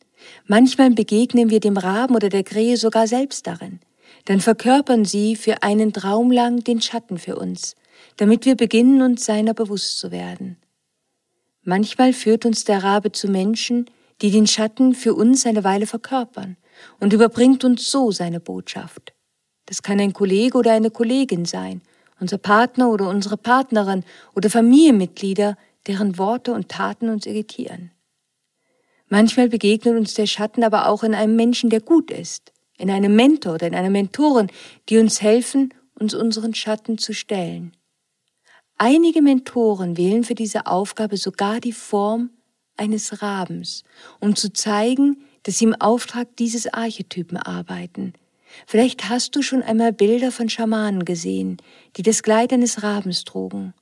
Manchmal 0.48 0.92
begegnen 0.92 1.50
wir 1.50 1.60
dem 1.60 1.78
Raben 1.78 2.16
oder 2.16 2.30
der 2.30 2.44
Krähe 2.44 2.78
sogar 2.78 3.08
selbst 3.08 3.48
darin. 3.48 3.80
Dann 4.26 4.40
verkörpern 4.40 5.06
sie 5.06 5.36
für 5.36 5.64
einen 5.64 5.94
Traum 5.94 6.32
lang 6.32 6.64
den 6.64 6.82
Schatten 6.82 7.18
für 7.18 7.36
uns, 7.36 7.76
damit 8.18 8.46
wir 8.46 8.56
beginnen, 8.56 9.02
uns 9.02 9.26
seiner 9.26 9.54
bewusst 9.54 10.00
zu 10.00 10.12
werden. 10.12 10.58
Manchmal 11.64 12.14
führt 12.14 12.46
uns 12.46 12.64
der 12.66 12.84
Rabe 12.84 13.12
zu 13.12 13.28
Menschen, 13.28 13.90
die 14.22 14.32
den 14.32 14.48
Schatten 14.48 14.94
für 14.94 15.14
uns 15.14 15.46
eine 15.46 15.64
Weile 15.64 15.88
verkörpern 15.88 16.58
und 17.00 17.14
überbringt 17.14 17.64
uns 17.64 17.90
so 17.90 18.12
seine 18.12 18.40
Botschaft. 18.40 19.14
Das 19.66 19.82
kann 19.82 20.00
ein 20.00 20.14
Kollege 20.14 20.58
oder 20.58 20.74
eine 20.74 20.92
Kollegin 20.92 21.46
sein, 21.46 21.82
unser 22.19 22.38
Partner 22.38 22.89
oder 22.89 23.10
unsere 23.10 23.38
Partnerin 23.38 24.04
oder 24.36 24.49
Familienmitglieder, 24.49 25.58
deren 25.88 26.17
Worte 26.17 26.54
und 26.54 26.69
Taten 26.69 27.10
uns 27.10 27.26
irritieren. 27.26 27.91
Manchmal 29.08 29.49
begegnet 29.49 29.95
uns 29.95 30.13
der 30.13 30.26
Schatten 30.26 30.63
aber 30.63 30.88
auch 30.88 31.04
in 31.04 31.13
einem 31.13 31.36
Menschen, 31.36 31.69
der 31.69 31.82
gut 31.82 32.10
ist, 32.10 32.52
in 32.78 32.89
einem 32.89 33.15
Mentor 33.15 33.56
oder 33.56 33.67
in 33.67 33.76
einer 33.76 33.89
Mentorin, 33.89 34.49
die 34.89 34.97
uns 34.97 35.21
helfen, 35.21 35.73
uns 35.93 36.13
unseren 36.13 36.56
Schatten 36.56 36.97
zu 36.97 37.13
stellen. 37.13 37.76
Einige 38.78 39.21
Mentoren 39.21 39.97
wählen 39.97 40.23
für 40.23 40.36
diese 40.36 40.65
Aufgabe 40.65 41.17
sogar 41.17 41.60
die 41.60 41.73
Form 41.73 42.32
eines 42.76 43.21
Rabens, 43.21 43.84
um 44.19 44.36
zu 44.36 44.52
zeigen, 44.52 45.23
dass 45.43 45.60
sie 45.60 45.65
im 45.65 45.76
Auftrag 45.76 46.36
dieses 46.38 46.73
Archetypen 46.73 47.38
arbeiten. 47.38 48.13
Vielleicht 48.68 49.10
hast 49.10 49.36
du 49.36 49.42
schon 49.42 49.63
einmal 49.63 49.94
Bilder 49.94 50.32
von 50.32 50.50
Schamanen 50.50 51.06
gesehen, 51.06 51.58
die 51.96 52.04
das 52.04 52.24
Kleid 52.24 52.54
eines 52.54 52.84
Rabens 52.84 53.24
trugen. 53.24 53.74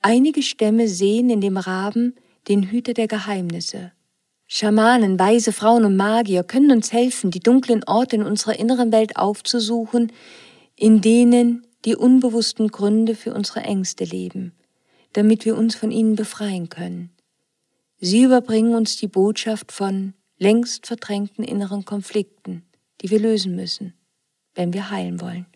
Einige 0.00 0.42
Stämme 0.42 0.88
sehen 0.88 1.30
in 1.30 1.40
dem 1.40 1.56
Raben 1.56 2.14
den 2.48 2.64
Hüter 2.64 2.94
der 2.94 3.06
Geheimnisse. 3.06 3.92
Schamanen, 4.46 5.18
weise 5.18 5.52
Frauen 5.52 5.84
und 5.84 5.96
Magier 5.96 6.42
können 6.42 6.72
uns 6.72 6.92
helfen, 6.92 7.30
die 7.30 7.40
dunklen 7.40 7.84
Orte 7.84 8.16
in 8.16 8.22
unserer 8.22 8.58
inneren 8.58 8.90
Welt 8.90 9.16
aufzusuchen, 9.16 10.12
in 10.74 11.00
denen 11.00 11.66
die 11.84 11.94
unbewussten 11.94 12.68
Gründe 12.68 13.14
für 13.14 13.32
unsere 13.32 13.60
Ängste 13.60 14.04
leben, 14.04 14.52
damit 15.12 15.44
wir 15.44 15.56
uns 15.56 15.76
von 15.76 15.90
ihnen 15.90 16.16
befreien 16.16 16.68
können. 16.68 17.10
Sie 18.00 18.22
überbringen 18.22 18.74
uns 18.74 18.96
die 18.96 19.08
Botschaft 19.08 19.72
von 19.72 20.14
längst 20.38 20.86
verdrängten 20.86 21.44
inneren 21.44 21.84
Konflikten, 21.84 22.64
die 23.00 23.10
wir 23.10 23.20
lösen 23.20 23.56
müssen, 23.56 23.94
wenn 24.54 24.72
wir 24.72 24.90
heilen 24.90 25.20
wollen. 25.20 25.46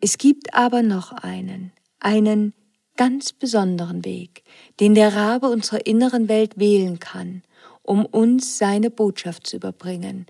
Es 0.00 0.18
gibt 0.18 0.54
aber 0.54 0.82
noch 0.82 1.12
einen, 1.12 1.72
einen 2.00 2.54
ganz 2.96 3.32
besonderen 3.32 4.04
Weg, 4.04 4.42
den 4.80 4.94
der 4.94 5.14
Rabe 5.14 5.48
unserer 5.48 5.86
inneren 5.86 6.28
Welt 6.28 6.58
wählen 6.58 6.98
kann, 6.98 7.42
um 7.82 8.04
uns 8.04 8.58
seine 8.58 8.90
Botschaft 8.90 9.46
zu 9.46 9.56
überbringen, 9.56 10.26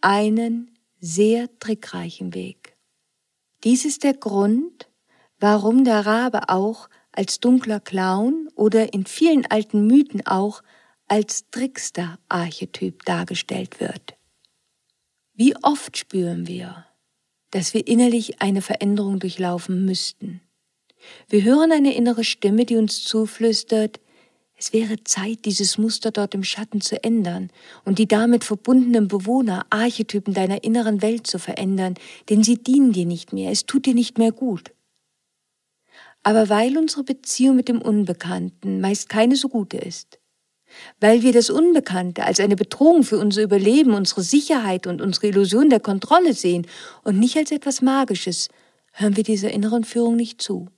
einen 0.00 0.76
sehr 1.00 1.48
trickreichen 1.58 2.34
Weg. 2.34 2.76
Dies 3.64 3.84
ist 3.84 4.04
der 4.04 4.14
Grund, 4.14 4.88
warum 5.38 5.84
der 5.84 6.06
Rabe 6.06 6.48
auch 6.48 6.88
als 7.12 7.40
dunkler 7.40 7.80
Clown 7.80 8.48
oder 8.54 8.92
in 8.92 9.06
vielen 9.06 9.46
alten 9.46 9.86
Mythen 9.86 10.26
auch 10.26 10.62
als 11.08 11.50
Trickster-Archetyp 11.50 13.04
dargestellt 13.04 13.80
wird. 13.80 14.16
Wie 15.40 15.56
oft 15.62 15.96
spüren 15.96 16.46
wir, 16.46 16.84
dass 17.50 17.72
wir 17.72 17.88
innerlich 17.88 18.42
eine 18.42 18.60
Veränderung 18.60 19.20
durchlaufen 19.20 19.86
müssten. 19.86 20.42
Wir 21.30 21.44
hören 21.44 21.72
eine 21.72 21.94
innere 21.94 22.24
Stimme, 22.24 22.66
die 22.66 22.76
uns 22.76 23.04
zuflüstert, 23.04 24.00
es 24.54 24.74
wäre 24.74 25.02
Zeit, 25.02 25.46
dieses 25.46 25.78
Muster 25.78 26.10
dort 26.10 26.34
im 26.34 26.44
Schatten 26.44 26.82
zu 26.82 27.02
ändern 27.02 27.48
und 27.86 27.98
die 27.98 28.06
damit 28.06 28.44
verbundenen 28.44 29.08
Bewohner, 29.08 29.64
Archetypen 29.70 30.34
deiner 30.34 30.62
inneren 30.62 31.00
Welt 31.00 31.26
zu 31.26 31.38
verändern, 31.38 31.94
denn 32.28 32.42
sie 32.42 32.58
dienen 32.62 32.92
dir 32.92 33.06
nicht 33.06 33.32
mehr, 33.32 33.50
es 33.50 33.64
tut 33.64 33.86
dir 33.86 33.94
nicht 33.94 34.18
mehr 34.18 34.32
gut. 34.32 34.74
Aber 36.22 36.50
weil 36.50 36.76
unsere 36.76 37.02
Beziehung 37.02 37.56
mit 37.56 37.70
dem 37.70 37.80
Unbekannten 37.80 38.82
meist 38.82 39.08
keine 39.08 39.36
so 39.36 39.48
gute 39.48 39.78
ist, 39.78 40.19
weil 41.00 41.22
wir 41.22 41.32
das 41.32 41.50
Unbekannte 41.50 42.24
als 42.24 42.40
eine 42.40 42.56
Bedrohung 42.56 43.02
für 43.02 43.18
unser 43.18 43.42
Überleben, 43.42 43.94
unsere 43.94 44.22
Sicherheit 44.22 44.86
und 44.86 45.00
unsere 45.00 45.28
Illusion 45.28 45.70
der 45.70 45.80
Kontrolle 45.80 46.34
sehen 46.34 46.66
und 47.02 47.18
nicht 47.18 47.36
als 47.36 47.50
etwas 47.50 47.82
Magisches, 47.82 48.48
hören 48.92 49.16
wir 49.16 49.24
dieser 49.24 49.50
inneren 49.50 49.84
Führung 49.84 50.16
nicht 50.16 50.42
zu. 50.42 50.68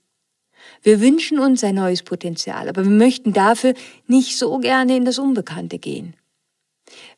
Wir 0.83 1.00
wünschen 1.00 1.38
uns 1.38 1.64
ein 1.64 1.74
neues 1.74 2.02
Potenzial, 2.02 2.68
aber 2.68 2.85
wir 2.85 2.90
möchten 2.90 3.33
dafür 3.33 3.74
nicht 4.07 4.38
so 4.38 4.59
gerne 4.59 4.96
in 4.96 5.05
das 5.05 5.18
Unbekannte 5.18 5.78
gehen. 5.78 6.14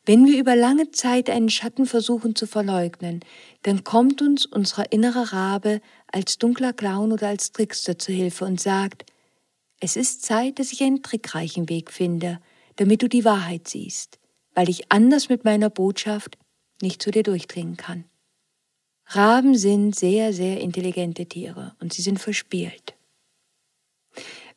Wenn 0.05 0.25
wir 0.25 0.39
über 0.39 0.55
lange 0.55 0.91
Zeit 0.91 1.29
einen 1.29 1.49
Schatten 1.49 1.85
versuchen 1.85 2.35
zu 2.35 2.47
verleugnen, 2.47 3.21
dann 3.63 3.83
kommt 3.83 4.21
uns 4.21 4.45
unser 4.45 4.91
innerer 4.91 5.33
Rabe 5.33 5.81
als 6.11 6.37
dunkler 6.37 6.73
Clown 6.73 7.11
oder 7.11 7.27
als 7.27 7.51
Trickster 7.51 7.97
zu 7.97 8.11
Hilfe 8.11 8.45
und 8.45 8.61
sagt, 8.61 9.05
es 9.79 9.95
ist 9.95 10.23
Zeit, 10.23 10.59
dass 10.59 10.71
ich 10.71 10.81
einen 10.81 11.03
trickreichen 11.03 11.69
Weg 11.69 11.91
finde, 11.91 12.39
damit 12.77 13.01
du 13.01 13.09
die 13.09 13.25
Wahrheit 13.25 13.67
siehst, 13.67 14.19
weil 14.53 14.69
ich 14.69 14.91
anders 14.91 15.29
mit 15.29 15.45
meiner 15.45 15.69
Botschaft 15.69 16.37
nicht 16.81 17.01
zu 17.01 17.11
dir 17.11 17.23
durchdringen 17.23 17.77
kann. 17.77 18.05
Raben 19.07 19.55
sind 19.55 19.95
sehr, 19.95 20.33
sehr 20.33 20.59
intelligente 20.59 21.25
Tiere 21.25 21.75
und 21.79 21.93
sie 21.93 22.01
sind 22.01 22.19
verspielt. 22.19 22.95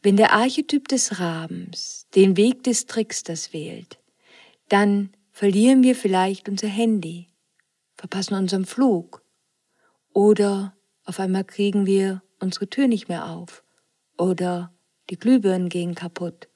Wenn 0.02 0.16
der 0.16 0.33
Archetyp 0.33 0.88
des 0.88 1.18
Rabens 1.18 2.07
den 2.14 2.37
Weg 2.37 2.62
des 2.62 2.87
Tricksters 2.87 3.52
wählt, 3.52 3.98
dann 4.68 5.11
verlieren 5.33 5.83
wir 5.83 5.94
vielleicht 5.94 6.48
unser 6.48 6.68
Handy, 6.68 7.28
verpassen 7.96 8.35
unseren 8.35 8.64
Flug 8.64 9.22
oder 10.12 10.76
auf 11.04 11.20
einmal 11.20 11.44
kriegen 11.44 11.87
wir 11.87 12.22
unsere 12.40 12.68
Tür 12.68 12.87
nicht 12.87 13.09
mehr 13.09 13.28
auf 13.28 13.64
oder 14.16 14.72
die 15.11 15.18
Glühbirnen 15.18 15.68
gehen 15.68 15.94
kaputt 15.94 16.48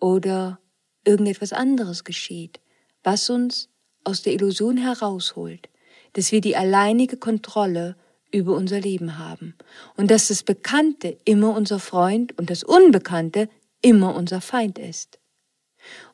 oder 0.00 0.58
irgendetwas 1.04 1.52
anderes 1.52 2.04
geschieht, 2.04 2.60
was 3.02 3.30
uns 3.30 3.68
aus 4.04 4.22
der 4.22 4.32
Illusion 4.32 4.76
herausholt, 4.76 5.68
dass 6.14 6.32
wir 6.32 6.40
die 6.40 6.56
alleinige 6.56 7.16
Kontrolle 7.16 7.96
über 8.32 8.54
unser 8.54 8.80
Leben 8.80 9.18
haben 9.18 9.54
und 9.96 10.10
dass 10.10 10.28
das 10.28 10.42
Bekannte 10.42 11.18
immer 11.24 11.54
unser 11.54 11.78
Freund 11.78 12.36
und 12.38 12.50
das 12.50 12.64
Unbekannte 12.64 13.48
immer 13.80 14.14
unser 14.14 14.40
Feind 14.40 14.78
ist. 14.78 15.18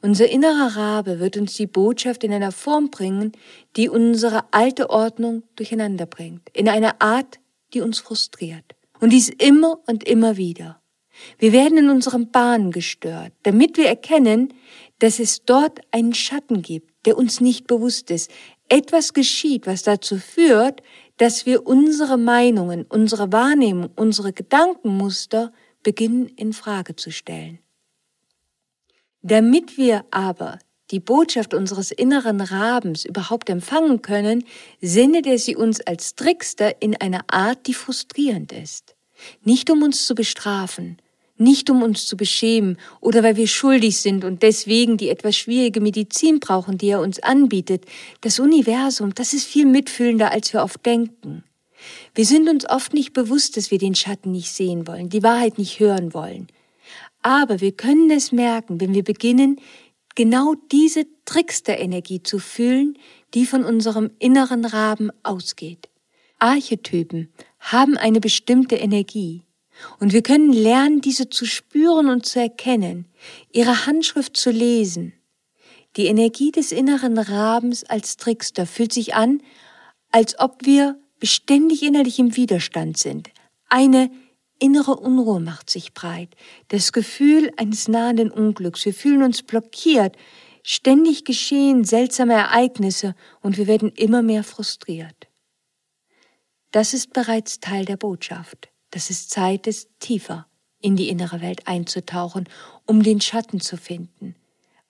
Unser 0.02 0.28
innerer 0.28 0.76
Rabe 0.76 1.20
wird 1.20 1.36
uns 1.36 1.54
die 1.54 1.66
Botschaft 1.66 2.24
in 2.24 2.32
einer 2.32 2.52
Form 2.52 2.90
bringen, 2.90 3.32
die 3.76 3.88
unsere 3.88 4.44
alte 4.52 4.90
Ordnung 4.90 5.44
durcheinander 5.56 6.06
bringt, 6.06 6.48
in 6.52 6.68
einer 6.68 7.00
Art, 7.00 7.38
die 7.72 7.80
uns 7.80 8.00
frustriert. 8.00 8.64
Und 8.98 9.12
dies 9.12 9.28
immer 9.28 9.78
und 9.86 10.04
immer 10.04 10.36
wieder. 10.36 10.79
Wir 11.38 11.52
werden 11.52 11.78
in 11.78 11.90
unseren 11.90 12.30
Bahnen 12.30 12.70
gestört, 12.70 13.32
damit 13.42 13.76
wir 13.76 13.86
erkennen, 13.86 14.54
dass 14.98 15.18
es 15.18 15.44
dort 15.44 15.80
einen 15.90 16.14
Schatten 16.14 16.62
gibt, 16.62 17.06
der 17.06 17.16
uns 17.16 17.40
nicht 17.40 17.66
bewusst 17.66 18.10
ist. 18.10 18.30
Etwas 18.68 19.14
geschieht, 19.14 19.66
was 19.66 19.82
dazu 19.82 20.18
führt, 20.18 20.82
dass 21.16 21.44
wir 21.46 21.66
unsere 21.66 22.16
Meinungen, 22.16 22.84
unsere 22.88 23.32
Wahrnehmung, 23.32 23.90
unsere 23.96 24.32
Gedankenmuster 24.32 25.52
beginnen 25.82 26.28
in 26.28 26.52
Frage 26.52 26.96
zu 26.96 27.10
stellen. 27.10 27.58
Damit 29.22 29.76
wir 29.76 30.04
aber 30.10 30.58
die 30.90 31.00
Botschaft 31.00 31.54
unseres 31.54 31.90
inneren 31.90 32.40
Rabens 32.40 33.04
überhaupt 33.04 33.48
empfangen 33.48 34.02
können, 34.02 34.44
sendet 34.80 35.26
er 35.26 35.38
sie 35.38 35.56
uns 35.56 35.80
als 35.80 36.14
Trickster 36.14 36.80
in 36.82 36.96
einer 36.96 37.24
Art, 37.28 37.66
die 37.66 37.74
frustrierend 37.74 38.52
ist. 38.52 38.96
Nicht 39.44 39.70
um 39.70 39.82
uns 39.82 40.06
zu 40.06 40.14
bestrafen, 40.14 40.96
nicht 41.40 41.70
um 41.70 41.82
uns 41.82 42.06
zu 42.06 42.16
beschämen 42.16 42.76
oder 43.00 43.22
weil 43.22 43.36
wir 43.36 43.48
schuldig 43.48 43.98
sind 43.98 44.24
und 44.24 44.42
deswegen 44.42 44.96
die 44.96 45.08
etwas 45.08 45.36
schwierige 45.36 45.80
Medizin 45.80 46.38
brauchen, 46.38 46.78
die 46.78 46.88
er 46.88 47.00
uns 47.00 47.20
anbietet. 47.20 47.84
Das 48.20 48.38
Universum, 48.38 49.14
das 49.14 49.32
ist 49.32 49.46
viel 49.46 49.66
mitfühlender, 49.66 50.30
als 50.30 50.52
wir 50.52 50.62
oft 50.62 50.84
denken. 50.84 51.42
Wir 52.14 52.26
sind 52.26 52.48
uns 52.48 52.68
oft 52.68 52.92
nicht 52.92 53.12
bewusst, 53.12 53.56
dass 53.56 53.70
wir 53.70 53.78
den 53.78 53.94
Schatten 53.94 54.32
nicht 54.32 54.52
sehen 54.52 54.86
wollen, 54.86 55.08
die 55.08 55.22
Wahrheit 55.22 55.58
nicht 55.58 55.80
hören 55.80 56.12
wollen. 56.12 56.48
Aber 57.22 57.60
wir 57.60 57.72
können 57.72 58.10
es 58.10 58.32
merken, 58.32 58.80
wenn 58.80 58.94
wir 58.94 59.04
beginnen, 59.04 59.60
genau 60.14 60.54
diese 60.70 61.06
Trickster-Energie 61.24 62.22
zu 62.22 62.38
fühlen, 62.38 62.98
die 63.34 63.46
von 63.46 63.64
unserem 63.64 64.10
inneren 64.18 64.64
Raben 64.64 65.10
ausgeht. 65.22 65.88
Archetypen 66.38 67.32
haben 67.60 67.96
eine 67.96 68.20
bestimmte 68.20 68.76
Energie. 68.76 69.42
Und 69.98 70.12
wir 70.12 70.22
können 70.22 70.52
lernen, 70.52 71.00
diese 71.00 71.28
zu 71.28 71.44
spüren 71.46 72.08
und 72.08 72.26
zu 72.26 72.40
erkennen, 72.40 73.06
ihre 73.52 73.86
Handschrift 73.86 74.36
zu 74.36 74.50
lesen. 74.50 75.12
Die 75.96 76.06
Energie 76.06 76.52
des 76.52 76.72
inneren 76.72 77.18
Rabens 77.18 77.84
als 77.84 78.16
Trickster 78.16 78.66
fühlt 78.66 78.92
sich 78.92 79.14
an, 79.14 79.42
als 80.10 80.38
ob 80.38 80.64
wir 80.64 80.98
beständig 81.18 81.82
innerlich 81.82 82.18
im 82.18 82.36
Widerstand 82.36 82.96
sind. 82.96 83.30
Eine 83.68 84.10
innere 84.58 84.96
Unruhe 84.96 85.40
macht 85.40 85.70
sich 85.70 85.92
breit, 85.92 86.34
das 86.68 86.92
Gefühl 86.92 87.50
eines 87.56 87.88
nahenden 87.88 88.30
Unglücks. 88.30 88.84
Wir 88.84 88.94
fühlen 88.94 89.22
uns 89.22 89.42
blockiert, 89.42 90.16
ständig 90.62 91.24
geschehen 91.24 91.84
seltsame 91.84 92.34
Ereignisse 92.34 93.14
und 93.40 93.56
wir 93.56 93.66
werden 93.66 93.90
immer 93.90 94.22
mehr 94.22 94.44
frustriert. 94.44 95.28
Das 96.70 96.94
ist 96.94 97.12
bereits 97.12 97.58
Teil 97.58 97.84
der 97.84 97.96
Botschaft 97.96 98.69
dass 98.90 99.10
es 99.10 99.28
Zeit 99.28 99.66
ist, 99.66 99.88
tiefer 100.00 100.46
in 100.80 100.96
die 100.96 101.08
innere 101.08 101.40
Welt 101.40 101.66
einzutauchen, 101.66 102.48
um 102.86 103.02
den 103.02 103.20
Schatten 103.20 103.60
zu 103.60 103.76
finden, 103.76 104.34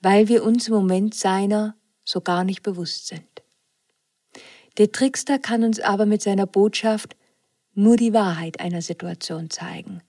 weil 0.00 0.28
wir 0.28 0.44
uns 0.44 0.68
im 0.68 0.74
Moment 0.74 1.14
seiner 1.14 1.74
so 2.04 2.20
gar 2.20 2.44
nicht 2.44 2.62
bewusst 2.62 3.08
sind. 3.08 3.24
Der 4.78 4.92
Trickster 4.92 5.38
kann 5.38 5.64
uns 5.64 5.80
aber 5.80 6.06
mit 6.06 6.22
seiner 6.22 6.46
Botschaft 6.46 7.16
nur 7.74 7.96
die 7.96 8.12
Wahrheit 8.12 8.60
einer 8.60 8.82
Situation 8.82 9.50
zeigen. 9.50 10.02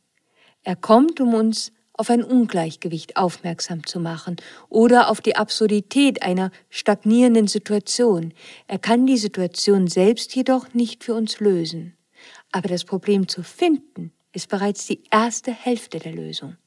Er 0.64 0.76
kommt, 0.76 1.20
um 1.20 1.34
uns 1.34 1.72
auf 1.94 2.10
ein 2.10 2.24
Ungleichgewicht 2.24 3.18
aufmerksam 3.18 3.86
zu 3.86 4.00
machen 4.00 4.38
oder 4.70 5.10
auf 5.10 5.22
die 5.22 5.36
Absurdität 5.36 6.24
einer 6.24 6.52
stagnierenden 6.70 7.48
Situation. 7.48 8.34
Er 8.68 8.80
kann 8.80 9.06
die 9.06 9.18
Situation 9.18 9.88
selbst 9.88 10.36
jedoch 10.36 10.74
nicht 10.74 11.04
für 11.04 11.14
uns 11.14 11.40
lösen. 11.40 11.96
Aber 12.52 12.68
das 12.68 12.86
Problem 12.86 13.28
zu 13.28 13.44
finden 13.44 14.12
ist 14.34 14.50
bereits 14.50 14.86
die 14.86 15.04
erste 15.12 15.52
Hälfte 15.52 16.00
der 16.00 16.14
Lösung. 16.14 16.58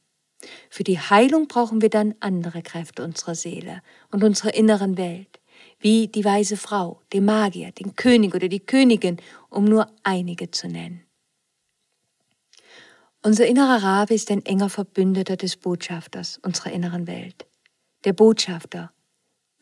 Für 0.69 0.83
die 0.83 0.99
Heilung 0.99 1.47
brauchen 1.47 1.81
wir 1.81 1.89
dann 1.89 2.15
andere 2.19 2.61
Kräfte 2.61 3.03
unserer 3.03 3.35
Seele 3.35 3.81
und 4.11 4.23
unserer 4.23 4.53
inneren 4.53 4.97
Welt, 4.97 5.39
wie 5.79 6.07
die 6.07 6.25
weise 6.25 6.57
Frau, 6.57 7.01
den 7.13 7.25
Magier, 7.25 7.71
den 7.71 7.95
König 7.95 8.35
oder 8.35 8.47
die 8.47 8.59
Königin, 8.59 9.17
um 9.49 9.65
nur 9.65 9.87
einige 10.03 10.51
zu 10.51 10.67
nennen. 10.67 11.01
Unser 13.23 13.47
innerer 13.47 13.81
Rabe 13.81 14.13
ist 14.13 14.29
ein 14.29 14.45
enger 14.45 14.69
Verbündeter 14.69 15.35
des 15.35 15.57
Botschafters 15.57 16.39
unserer 16.43 16.71
inneren 16.71 17.07
Welt. 17.07 17.47
Der 18.03 18.13
Botschafter, 18.13 18.91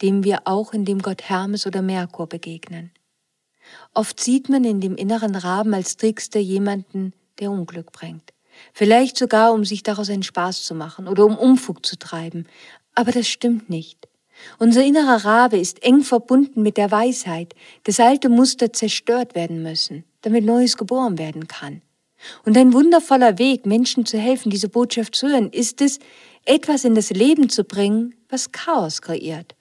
dem 0.01 0.25
wir 0.25 0.41
auch 0.45 0.73
in 0.73 0.83
dem 0.83 1.01
Gott 1.01 1.29
Hermes 1.29 1.65
oder 1.65 1.81
Merkur 1.81 2.27
begegnen. 2.27 2.91
Oft 3.93 4.19
sieht 4.19 4.49
man 4.49 4.63
in 4.63 4.81
dem 4.81 4.95
inneren 4.95 5.35
Raben 5.35 5.73
als 5.73 5.97
Trickster 5.97 6.39
jemanden, 6.39 7.13
der 7.39 7.51
Unglück 7.51 7.91
bringt. 7.91 8.33
Vielleicht 8.73 9.17
sogar, 9.17 9.53
um 9.53 9.65
sich 9.65 9.83
daraus 9.83 10.09
einen 10.09 10.23
Spaß 10.23 10.63
zu 10.63 10.75
machen 10.75 11.07
oder 11.07 11.25
um 11.25 11.37
Umfug 11.37 11.85
zu 11.85 11.97
treiben. 11.97 12.45
Aber 12.95 13.11
das 13.11 13.27
stimmt 13.27 13.69
nicht. 13.69 14.07
Unser 14.59 14.83
innerer 14.83 15.25
Rabe 15.25 15.57
ist 15.57 15.83
eng 15.83 16.01
verbunden 16.01 16.61
mit 16.61 16.77
der 16.77 16.91
Weisheit, 16.91 17.53
dass 17.83 17.99
alte 17.99 18.29
Muster 18.29 18.73
zerstört 18.73 19.35
werden 19.35 19.61
müssen, 19.63 20.03
damit 20.21 20.43
Neues 20.43 20.77
geboren 20.77 21.17
werden 21.17 21.47
kann. 21.47 21.81
Und 22.45 22.57
ein 22.57 22.73
wundervoller 22.73 23.37
Weg, 23.37 23.65
Menschen 23.65 24.05
zu 24.05 24.17
helfen, 24.17 24.49
diese 24.49 24.69
Botschaft 24.69 25.15
zu 25.15 25.27
hören, 25.27 25.49
ist 25.49 25.81
es, 25.81 25.99
etwas 26.45 26.83
in 26.83 26.95
das 26.95 27.09
Leben 27.09 27.49
zu 27.49 27.63
bringen, 27.63 28.15
was 28.29 28.51
Chaos 28.51 29.01
kreiert, 29.01 29.55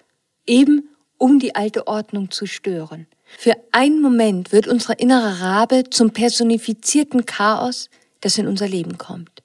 eben 0.46 0.88
um 1.18 1.38
die 1.38 1.54
alte 1.54 1.86
Ordnung 1.86 2.30
zu 2.30 2.46
stören. 2.46 3.06
Für 3.38 3.56
einen 3.72 4.00
Moment 4.00 4.52
wird 4.52 4.68
unser 4.68 4.98
innerer 4.98 5.40
Rabe 5.40 5.84
zum 5.90 6.12
personifizierten 6.12 7.26
Chaos, 7.26 7.88
das 8.20 8.38
in 8.38 8.46
unser 8.46 8.68
Leben 8.68 8.98
kommt. 8.98 9.42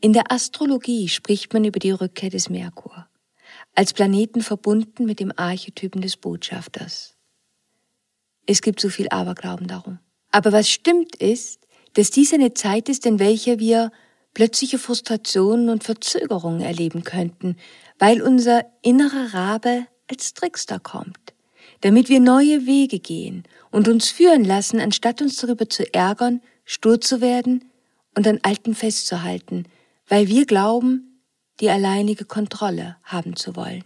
In 0.00 0.12
der 0.12 0.30
Astrologie 0.30 1.08
spricht 1.08 1.52
man 1.52 1.64
über 1.64 1.78
die 1.78 1.90
Rückkehr 1.90 2.30
des 2.30 2.50
Merkur, 2.50 3.08
als 3.74 3.92
Planeten 3.92 4.42
verbunden 4.42 5.06
mit 5.06 5.18
dem 5.18 5.32
Archetypen 5.36 6.02
des 6.02 6.16
Botschafters. 6.16 7.16
Es 8.46 8.62
gibt 8.62 8.80
so 8.80 8.88
viel 8.88 9.08
Aberglauben 9.08 9.66
darum. 9.66 9.98
Aber 10.30 10.52
was 10.52 10.68
stimmt 10.68 11.16
ist, 11.16 11.66
dass 11.94 12.10
dies 12.10 12.32
eine 12.32 12.54
Zeit 12.54 12.88
ist, 12.88 13.06
in 13.06 13.18
welcher 13.18 13.58
wir 13.58 13.90
plötzliche 14.34 14.78
Frustrationen 14.78 15.68
und 15.68 15.84
Verzögerungen 15.84 16.60
erleben 16.60 17.02
könnten, 17.02 17.56
weil 17.98 18.22
unser 18.22 18.64
innerer 18.82 19.34
Rabe 19.34 19.86
als 20.08 20.32
Trickster 20.34 20.78
kommt, 20.78 21.34
damit 21.80 22.08
wir 22.08 22.20
neue 22.20 22.66
Wege 22.66 22.98
gehen 22.98 23.44
und 23.70 23.88
uns 23.88 24.10
führen 24.10 24.44
lassen, 24.44 24.80
anstatt 24.80 25.22
uns 25.22 25.36
darüber 25.36 25.68
zu 25.68 25.92
ärgern, 25.94 26.40
stur 26.64 27.00
zu 27.00 27.20
werden 27.20 27.70
und 28.16 28.26
an 28.26 28.40
Alten 28.42 28.74
festzuhalten, 28.74 29.64
weil 30.08 30.28
wir 30.28 30.46
glauben, 30.46 31.22
die 31.60 31.70
alleinige 31.70 32.24
Kontrolle 32.24 32.96
haben 33.02 33.36
zu 33.36 33.56
wollen. 33.56 33.84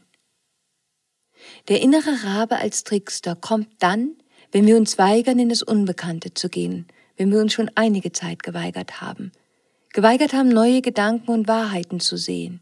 Der 1.69 1.81
innere 1.81 2.25
Rabe 2.25 2.57
als 2.57 2.85
Trickster 2.85 3.35
kommt 3.35 3.69
dann, 3.81 4.17
wenn 4.53 4.67
wir 4.67 4.77
uns 4.77 4.99
weigern, 4.99 5.39
in 5.39 5.49
das 5.49 5.63
Unbekannte 5.63 6.35
zu 6.35 6.49
gehen, 6.49 6.87
wenn 7.17 7.31
wir 7.31 7.41
uns 7.41 7.53
schon 7.53 7.71
einige 7.75 8.13
Zeit 8.13 8.43
geweigert 8.43 9.01
haben, 9.01 9.33
geweigert 9.93 10.33
haben, 10.33 10.49
neue 10.49 10.83
Gedanken 10.83 11.31
und 11.31 11.49
Wahrheiten 11.49 12.01
zu 12.01 12.17
sehen. 12.17 12.61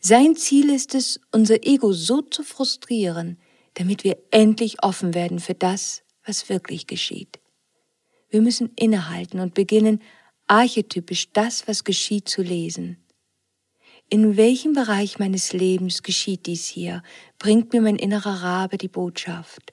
Sein 0.00 0.34
Ziel 0.34 0.70
ist 0.70 0.94
es, 0.94 1.20
unser 1.30 1.66
Ego 1.66 1.92
so 1.92 2.22
zu 2.22 2.42
frustrieren, 2.42 3.38
damit 3.78 4.02
wir 4.02 4.18
endlich 4.32 4.82
offen 4.82 5.14
werden 5.14 5.38
für 5.38 5.54
das, 5.54 6.02
was 6.26 6.48
wirklich 6.48 6.88
geschieht. 6.88 7.38
Wir 8.28 8.42
müssen 8.42 8.72
innehalten 8.74 9.38
und 9.38 9.54
beginnen, 9.54 10.02
archetypisch 10.48 11.32
das, 11.32 11.68
was 11.68 11.84
geschieht, 11.84 12.28
zu 12.28 12.42
lesen. 12.42 12.96
In 14.10 14.36
welchem 14.36 14.72
Bereich 14.72 15.20
meines 15.20 15.52
Lebens 15.52 16.02
geschieht 16.02 16.46
dies 16.46 16.66
hier? 16.66 17.04
Bringt 17.38 17.72
mir 17.72 17.80
mein 17.80 17.96
innerer 17.96 18.42
Rabe 18.42 18.78
die 18.78 18.88
Botschaft? 18.88 19.72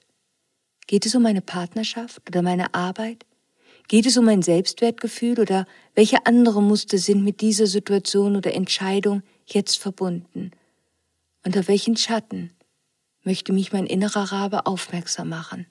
Geht 0.86 1.04
es 1.04 1.14
um 1.16 1.22
meine 1.22 1.42
Partnerschaft 1.42 2.22
oder 2.28 2.42
meine 2.42 2.74
Arbeit? 2.74 3.26
Geht 3.88 4.06
es 4.06 4.16
um 4.16 4.24
mein 4.24 4.42
Selbstwertgefühl 4.42 5.40
oder 5.40 5.66
welche 5.96 6.26
andere 6.26 6.62
Muster 6.62 6.98
sind 6.98 7.24
mit 7.24 7.40
dieser 7.40 7.66
Situation 7.66 8.36
oder 8.36 8.54
Entscheidung 8.54 9.22
jetzt 9.46 9.78
verbunden? 9.78 10.52
Unter 11.44 11.66
welchen 11.66 11.96
Schatten 11.96 12.52
möchte 13.26 13.52
mich 13.52 13.72
mein 13.72 13.86
innerer 13.86 14.32
Rabe 14.32 14.66
aufmerksam 14.66 15.28
machen? 15.28 15.66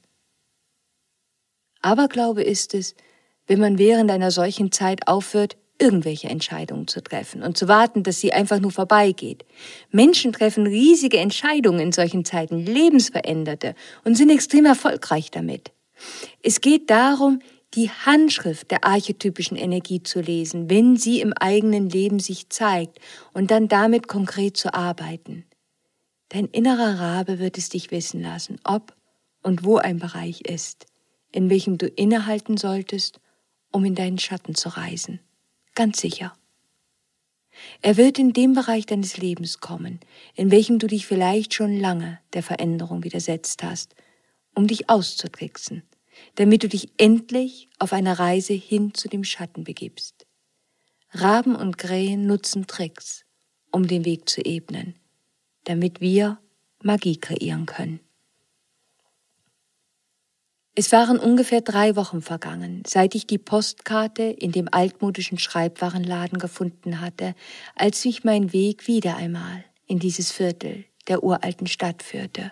Aberglaube 1.82 2.44
ist 2.44 2.74
es, 2.74 2.96
wenn 3.48 3.60
man 3.60 3.78
während 3.78 4.12
einer 4.12 4.32
solchen 4.32 4.72
Zeit 4.72 5.08
aufhört, 5.08 5.58
irgendwelche 5.80 6.30
Entscheidungen 6.30 6.88
zu 6.88 7.02
treffen 7.02 7.44
und 7.44 7.58
zu 7.58 7.68
warten, 7.68 8.04
dass 8.04 8.20
sie 8.20 8.34
einfach 8.34 8.60
nur 8.60 8.72
vorbeigeht. 8.72 9.46
Menschen 9.92 10.32
treffen 10.32 10.66
riesige 10.66 11.18
Entscheidungen 11.18 11.80
in 11.80 11.92
solchen 11.92 12.24
Zeiten, 12.24 12.60
lebensveränderte 12.66 13.76
und 14.04 14.16
sind 14.16 14.30
extrem 14.30 14.66
erfolgreich 14.66 15.32
damit. 15.32 15.72
Es 16.42 16.62
geht 16.62 16.90
darum, 16.90 17.40
die 17.74 17.90
Handschrift 17.90 18.72
der 18.72 18.86
archetypischen 18.86 19.58
Energie 19.58 20.02
zu 20.02 20.22
lesen, 20.22 20.70
wenn 20.70 20.96
sie 20.96 21.20
im 21.20 21.34
eigenen 21.34 21.90
Leben 21.90 22.20
sich 22.20 22.50
zeigt 22.50 23.00
und 23.34 23.52
dann 23.52 23.68
damit 23.68 24.08
konkret 24.08 24.56
zu 24.56 24.74
arbeiten. 24.74 25.46
Dein 26.36 26.48
innerer 26.48 27.00
Rabe 27.00 27.40
wird 27.40 27.58
es 27.58 27.70
dich 27.70 27.92
wissen 27.92 28.22
lassen, 28.22 28.60
ob 28.66 28.94
und 29.42 29.64
wo 29.64 29.78
ein 29.78 30.00
Bereich 30.00 30.42
ist, 30.42 30.86
in 31.32 31.50
welchem 31.50 31.78
du 31.78 31.88
innehalten 31.88 32.58
solltest, 32.58 33.22
um 33.72 33.86
in 33.86 33.96
deinen 33.96 34.20
Schatten 34.20 34.54
zu 34.54 34.68
reisen. 34.68 35.22
Ganz 35.76 36.02
sicher. 36.02 36.34
Er 37.82 37.96
wird 37.96 38.20
in 38.20 38.34
dem 38.34 38.52
Bereich 38.52 38.86
deines 38.86 39.16
Lebens 39.16 39.62
kommen, 39.62 40.02
in 40.34 40.52
welchem 40.52 40.78
du 40.78 40.88
dich 40.88 41.06
vielleicht 41.06 41.54
schon 41.54 41.80
lange 41.80 42.20
der 42.34 42.44
Veränderung 42.44 43.06
widersetzt 43.06 43.64
hast, 43.64 43.96
um 44.56 44.68
dich 44.68 44.90
auszutricksen, 44.90 45.84
damit 46.36 46.64
du 46.64 46.68
dich 46.68 46.90
endlich 46.98 47.70
auf 47.80 47.94
eine 47.94 48.20
Reise 48.20 48.52
hin 48.52 48.94
zu 48.94 49.08
dem 49.08 49.24
Schatten 49.24 49.64
begibst. 49.64 50.28
Raben 51.12 51.56
und 51.56 51.78
Krähen 51.78 52.28
nutzen 52.28 52.68
Tricks, 52.68 53.24
um 53.72 53.88
den 53.88 54.04
Weg 54.04 54.28
zu 54.28 54.44
ebnen, 54.44 54.96
damit 55.66 56.02
wir 56.02 56.40
Magie 56.82 57.18
kreieren 57.18 57.66
können. 57.66 58.00
Es 60.78 60.92
waren 60.92 61.18
ungefähr 61.20 61.62
drei 61.62 61.96
Wochen 61.96 62.22
vergangen, 62.22 62.84
seit 62.86 63.16
ich 63.16 63.26
die 63.26 63.38
Postkarte 63.38 64.24
in 64.24 64.52
dem 64.52 64.68
altmodischen 64.70 65.40
Schreibwarenladen 65.40 66.38
gefunden 66.38 67.00
hatte, 67.00 67.34
als 67.76 68.04
mich 68.04 68.26
mein 68.26 68.52
Weg 68.52 68.86
wieder 68.86 69.16
einmal 69.16 69.64
in 69.88 70.00
dieses 70.00 70.34
Viertel 70.34 70.84
der 71.08 71.24
uralten 71.24 71.68
Stadt 71.68 72.04
führte. 72.04 72.52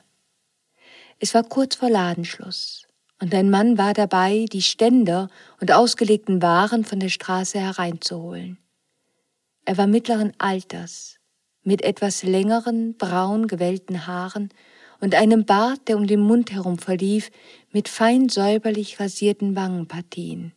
Es 1.19 1.33
war 1.33 1.43
kurz 1.43 1.75
vor 1.75 1.89
Ladenschluss 1.89 2.87
und 3.19 3.33
ein 3.33 3.49
Mann 3.49 3.77
war 3.77 3.93
dabei, 3.93 4.45
die 4.51 4.61
Ständer 4.61 5.29
und 5.59 5.71
ausgelegten 5.71 6.41
Waren 6.41 6.85
von 6.85 6.99
der 6.99 7.09
Straße 7.09 7.59
hereinzuholen. 7.59 8.57
Er 9.65 9.77
war 9.77 9.87
mittleren 9.87 10.33
Alters, 10.37 11.19
mit 11.63 11.83
etwas 11.83 12.23
längeren, 12.23 12.95
braun 12.97 13.47
gewellten 13.47 14.07
Haaren 14.07 14.49
und 14.99 15.15
einem 15.15 15.45
Bart, 15.45 15.87
der 15.87 15.97
um 15.97 16.07
den 16.07 16.21
Mund 16.21 16.51
herum 16.51 16.77
verlief, 16.77 17.29
mit 17.71 17.89
fein 17.89 18.29
säuberlich 18.29 18.99
rasierten 18.99 19.55
Wangenpartien. 19.55 20.53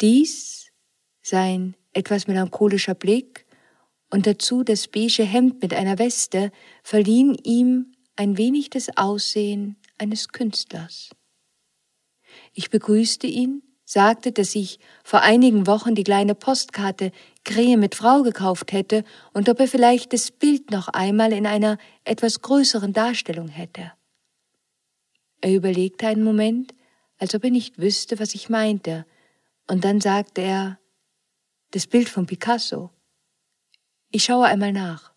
Dies, 0.00 0.72
sein 1.22 1.76
etwas 1.92 2.26
melancholischer 2.26 2.94
Blick 2.94 3.46
und 4.10 4.26
dazu 4.26 4.62
das 4.62 4.88
beige 4.88 5.24
Hemd 5.24 5.62
mit 5.62 5.74
einer 5.74 5.98
Weste 5.98 6.52
verliehen 6.82 7.36
ihm 7.42 7.92
ein 8.16 8.36
wenig 8.36 8.70
das 8.70 8.96
Aussehen 8.96 9.76
eines 9.98 10.28
Künstlers. 10.28 11.10
Ich 12.52 12.70
begrüßte 12.70 13.26
ihn, 13.26 13.62
sagte, 13.86 14.32
dass 14.32 14.54
ich 14.54 14.78
vor 15.04 15.20
einigen 15.22 15.66
Wochen 15.66 15.94
die 15.94 16.04
kleine 16.04 16.34
Postkarte 16.34 17.12
Krähe 17.44 17.78
mit 17.78 17.94
Frau 17.94 18.22
gekauft 18.22 18.72
hätte 18.72 19.04
und 19.32 19.48
ob 19.48 19.60
er 19.60 19.68
vielleicht 19.68 20.12
das 20.12 20.32
Bild 20.32 20.70
noch 20.70 20.88
einmal 20.88 21.32
in 21.32 21.46
einer 21.46 21.78
etwas 22.04 22.42
größeren 22.42 22.92
Darstellung 22.92 23.48
hätte. 23.48 23.92
Er 25.40 25.54
überlegte 25.54 26.08
einen 26.08 26.24
Moment, 26.24 26.74
als 27.18 27.34
ob 27.34 27.44
er 27.44 27.50
nicht 27.50 27.78
wüsste, 27.78 28.18
was 28.18 28.34
ich 28.34 28.48
meinte, 28.48 29.06
und 29.68 29.84
dann 29.84 30.00
sagte 30.00 30.42
er, 30.42 30.78
das 31.70 31.86
Bild 31.86 32.08
von 32.08 32.26
Picasso. 32.26 32.90
Ich 34.10 34.24
schaue 34.24 34.46
einmal 34.46 34.72
nach. 34.72 35.12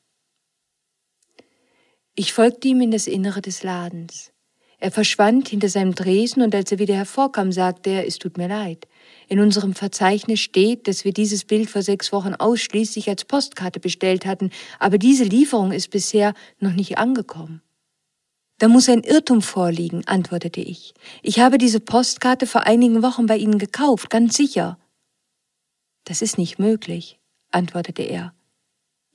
Ich 2.15 2.33
folgte 2.33 2.67
ihm 2.67 2.81
in 2.81 2.91
das 2.91 3.07
Innere 3.07 3.41
des 3.41 3.63
Ladens. 3.63 4.31
Er 4.81 4.91
verschwand 4.91 5.49
hinter 5.49 5.67
seinem 5.67 5.93
Dresen 5.93 6.41
und 6.41 6.55
als 6.55 6.71
er 6.71 6.79
wieder 6.79 6.95
hervorkam, 6.95 7.51
sagte 7.51 7.89
er, 7.89 8.07
es 8.07 8.17
tut 8.17 8.37
mir 8.37 8.47
leid. 8.47 8.87
In 9.27 9.41
unserem 9.41 9.73
Verzeichnis 9.73 10.39
steht, 10.39 10.87
dass 10.87 11.03
wir 11.03 11.11
dieses 11.11 11.43
Bild 11.43 11.69
vor 11.69 11.81
sechs 11.81 12.13
Wochen 12.13 12.33
ausschließlich 12.33 13.09
als 13.09 13.25
Postkarte 13.25 13.81
bestellt 13.81 14.25
hatten, 14.25 14.51
aber 14.79 14.97
diese 14.97 15.25
Lieferung 15.25 15.73
ist 15.73 15.89
bisher 15.89 16.33
noch 16.59 16.73
nicht 16.73 16.97
angekommen. 16.97 17.61
Da 18.57 18.67
muss 18.67 18.89
ein 18.89 19.03
Irrtum 19.03 19.41
vorliegen, 19.41 20.05
antwortete 20.07 20.61
ich. 20.61 20.93
Ich 21.23 21.39
habe 21.39 21.57
diese 21.57 21.79
Postkarte 21.79 22.47
vor 22.47 22.65
einigen 22.65 23.03
Wochen 23.03 23.25
bei 23.25 23.37
Ihnen 23.37 23.57
gekauft, 23.57 24.09
ganz 24.09 24.35
sicher. 24.35 24.77
Das 26.05 26.21
ist 26.21 26.37
nicht 26.37 26.57
möglich, 26.57 27.19
antwortete 27.51 28.03
er. 28.03 28.33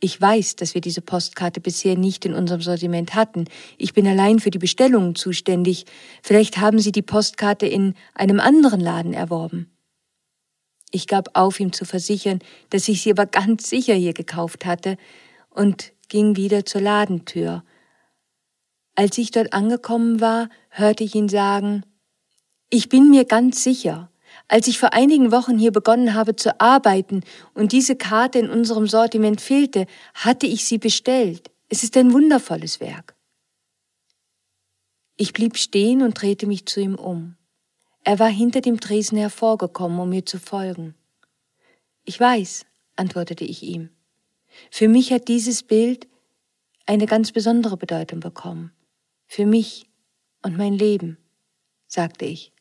Ich 0.05 0.21
weiß, 0.21 0.57
dass 0.57 0.75
wir 0.75 0.83
diese 0.83 1.01
Postkarte 1.01 1.63
bisher 1.63 1.97
nicht 1.97 2.27
in 2.27 2.35
unserem 2.35 2.61
Sortiment 2.61 3.15
hatten. 3.15 3.47
Ich 3.79 3.95
bin 3.95 4.07
allein 4.07 4.39
für 4.39 4.51
die 4.51 4.59
Bestellungen 4.59 5.15
zuständig. 5.15 5.87
Vielleicht 6.23 6.59
haben 6.59 6.79
Sie 6.79 6.93
die 6.93 7.01
Postkarte 7.01 7.65
in 7.65 7.95
einem 8.13 8.39
anderen 8.39 8.81
Laden 8.81 9.15
erworben. 9.15 9.71
Ich 10.91 11.07
gab 11.07 11.31
auf, 11.33 11.59
ihm 11.59 11.73
zu 11.73 11.87
versichern, 11.87 12.41
dass 12.69 12.87
ich 12.89 13.01
sie 13.01 13.13
aber 13.13 13.25
ganz 13.25 13.71
sicher 13.71 13.95
hier 13.95 14.13
gekauft 14.13 14.67
hatte 14.67 14.99
und 15.49 15.95
ging 16.11 16.37
wieder 16.37 16.67
zur 16.67 16.83
Ladentür. 16.83 17.65
Als 18.97 19.17
ich 19.17 19.31
dort 19.31 19.55
angekommen 19.55 20.21
war, 20.21 20.51
hörte 20.69 21.03
ich 21.03 21.15
ihn 21.15 21.31
sagen, 21.31 21.83
ich 22.69 22.91
bin 22.91 23.09
mir 23.09 23.25
ganz 23.25 23.65
sicher, 23.65 24.11
als 24.49 24.69
ich 24.69 24.79
vor 24.79 24.93
einigen 24.93 25.33
Wochen 25.33 25.59
hier 25.59 25.73
begonnen 25.73 26.15
habe 26.15 26.37
zu 26.37 26.61
arbeiten 26.61 27.23
und 27.55 27.73
diese 27.73 27.97
Karte 27.97 28.39
in 28.39 28.51
unserem 28.51 28.87
Sortiment 28.87 29.41
fehlte, 29.41 29.87
hatte 30.15 30.47
ich 30.47 30.65
sie 30.65 30.79
bestellt. 30.79 31.51
Es 31.69 31.83
ist 31.83 31.97
ein 31.97 32.13
wundervolles 32.13 32.81
Werk. 32.81 33.15
Ich 35.17 35.33
blieb 35.33 35.57
stehen 35.57 36.03
und 36.03 36.21
drehte 36.21 36.47
mich 36.47 36.67
zu 36.67 36.81
ihm 36.81 36.97
um. 36.97 37.37
Er 38.03 38.19
war 38.19 38.29
hinter 38.29 38.61
dem 38.61 38.81
Tresen 38.81 39.17
hervorgekommen, 39.17 39.99
um 39.99 40.11
mir 40.11 40.27
zu 40.27 40.39
folgen. 40.39 40.95
Ich 42.05 42.21
weiß, 42.21 42.67
antwortete 42.97 43.45
ich 43.45 43.63
ihm. 43.63 43.89
Für 44.71 44.89
mich 44.89 45.13
hat 45.13 45.29
dieses 45.29 45.63
Bild 45.63 46.07
eine 46.87 47.07
ganz 47.07 47.33
besondere 47.33 47.77
Bedeutung 47.77 48.21
bekommen. 48.21 48.73
Für 49.27 49.47
mich 49.47 49.87
und 50.43 50.57
mein 50.59 50.75
Leben, 50.75 51.17
sagte 51.87 52.27
ich. 52.27 52.54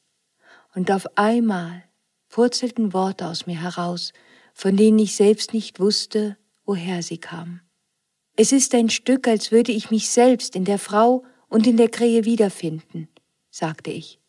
Und 0.75 0.91
auf 0.91 1.05
einmal 1.17 1.83
purzelten 2.29 2.93
Worte 2.93 3.27
aus 3.27 3.45
mir 3.45 3.61
heraus, 3.61 4.11
von 4.53 4.75
denen 4.75 4.99
ich 4.99 5.15
selbst 5.15 5.53
nicht 5.53 5.79
wusste, 5.79 6.37
woher 6.65 7.03
sie 7.03 7.17
kamen. 7.17 7.61
Es 8.35 8.51
ist 8.51 8.73
ein 8.73 8.89
Stück, 8.89 9.27
als 9.27 9.51
würde 9.51 9.71
ich 9.71 9.91
mich 9.91 10.09
selbst 10.09 10.55
in 10.55 10.65
der 10.65 10.79
Frau 10.79 11.23
und 11.47 11.67
in 11.67 11.77
der 11.77 11.89
Krähe 11.89 12.25
wiederfinden, 12.25 13.07
sagte 13.51 13.91
ich. 13.91 14.19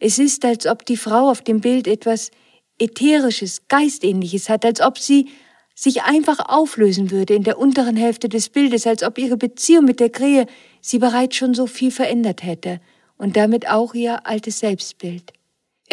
Es 0.00 0.18
ist, 0.18 0.44
als 0.44 0.66
ob 0.66 0.84
die 0.84 0.96
Frau 0.96 1.30
auf 1.30 1.42
dem 1.42 1.60
Bild 1.60 1.86
etwas 1.86 2.32
Ätherisches, 2.78 3.68
Geistähnliches 3.68 4.48
hat, 4.48 4.64
als 4.64 4.80
ob 4.80 4.98
sie 4.98 5.28
sich 5.76 6.02
einfach 6.02 6.40
auflösen 6.48 7.10
würde 7.10 7.34
in 7.34 7.44
der 7.44 7.58
unteren 7.58 7.96
Hälfte 7.96 8.28
des 8.28 8.48
Bildes, 8.48 8.86
als 8.86 9.02
ob 9.02 9.18
ihre 9.18 9.36
Beziehung 9.36 9.84
mit 9.84 10.00
der 10.00 10.10
Krähe 10.10 10.46
sie 10.80 10.98
bereits 10.98 11.36
schon 11.36 11.54
so 11.54 11.66
viel 11.66 11.90
verändert 11.90 12.42
hätte 12.42 12.80
und 13.16 13.36
damit 13.36 13.68
auch 13.68 13.94
ihr 13.94 14.26
altes 14.26 14.58
Selbstbild. 14.58 15.32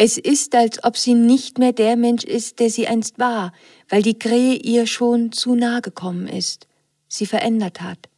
Es 0.00 0.16
ist, 0.16 0.54
als 0.54 0.84
ob 0.84 0.96
sie 0.96 1.14
nicht 1.14 1.58
mehr 1.58 1.72
der 1.72 1.96
Mensch 1.96 2.22
ist, 2.22 2.60
der 2.60 2.70
sie 2.70 2.86
einst 2.86 3.18
war, 3.18 3.52
weil 3.88 4.00
die 4.00 4.16
Krähe 4.16 4.54
ihr 4.54 4.86
schon 4.86 5.32
zu 5.32 5.56
nahe 5.56 5.82
gekommen 5.82 6.28
ist, 6.28 6.68
sie 7.08 7.26
verändert 7.26 7.80
hat. 7.80 8.08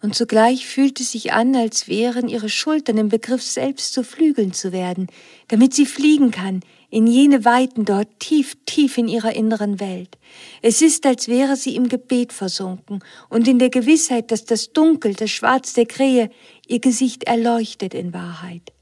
Und 0.00 0.14
zugleich 0.14 0.68
fühlt 0.68 1.00
es 1.00 1.10
sich 1.10 1.32
an, 1.32 1.56
als 1.56 1.88
wären 1.88 2.28
ihre 2.28 2.48
Schultern 2.48 2.96
im 2.96 3.08
Begriff 3.08 3.42
selbst 3.42 3.92
zu 3.92 4.04
Flügeln 4.04 4.52
zu 4.52 4.70
werden, 4.70 5.08
damit 5.48 5.74
sie 5.74 5.84
fliegen 5.84 6.30
kann, 6.30 6.60
in 6.90 7.08
jene 7.08 7.44
Weiten 7.44 7.84
dort 7.84 8.20
tief, 8.20 8.56
tief 8.64 8.98
in 8.98 9.08
ihrer 9.08 9.34
inneren 9.34 9.80
Welt. 9.80 10.16
Es 10.62 10.80
ist, 10.80 11.04
als 11.06 11.26
wäre 11.26 11.56
sie 11.56 11.74
im 11.74 11.88
Gebet 11.88 12.32
versunken 12.32 13.00
und 13.28 13.48
in 13.48 13.58
der 13.58 13.70
Gewissheit, 13.70 14.30
dass 14.30 14.44
das 14.44 14.72
Dunkel, 14.72 15.14
das 15.14 15.32
Schwarz 15.32 15.72
der 15.72 15.86
Krähe 15.86 16.30
ihr 16.68 16.78
Gesicht 16.78 17.24
erleuchtet 17.24 17.94
in 17.94 18.14
Wahrheit. 18.14 18.72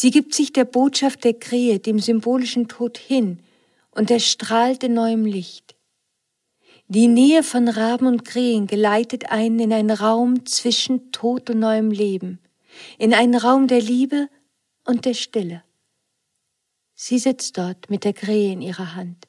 Sie 0.00 0.12
gibt 0.12 0.32
sich 0.32 0.52
der 0.52 0.64
Botschaft 0.64 1.24
der 1.24 1.34
Krähe, 1.34 1.80
dem 1.80 1.98
symbolischen 1.98 2.68
Tod 2.68 2.98
hin, 2.98 3.40
und 3.90 4.12
er 4.12 4.20
strahlt 4.20 4.84
in 4.84 4.94
neuem 4.94 5.24
Licht. 5.24 5.74
Die 6.86 7.08
Nähe 7.08 7.42
von 7.42 7.66
Raben 7.66 8.06
und 8.06 8.24
Krähen 8.24 8.68
geleitet 8.68 9.32
einen 9.32 9.58
in 9.58 9.72
einen 9.72 9.90
Raum 9.90 10.46
zwischen 10.46 11.10
Tod 11.10 11.50
und 11.50 11.58
neuem 11.58 11.90
Leben, 11.90 12.38
in 12.96 13.12
einen 13.12 13.34
Raum 13.34 13.66
der 13.66 13.80
Liebe 13.80 14.28
und 14.84 15.04
der 15.04 15.14
Stille. 15.14 15.64
Sie 16.94 17.18
sitzt 17.18 17.58
dort 17.58 17.90
mit 17.90 18.04
der 18.04 18.12
Krähe 18.12 18.52
in 18.52 18.62
ihrer 18.62 18.94
Hand, 18.94 19.26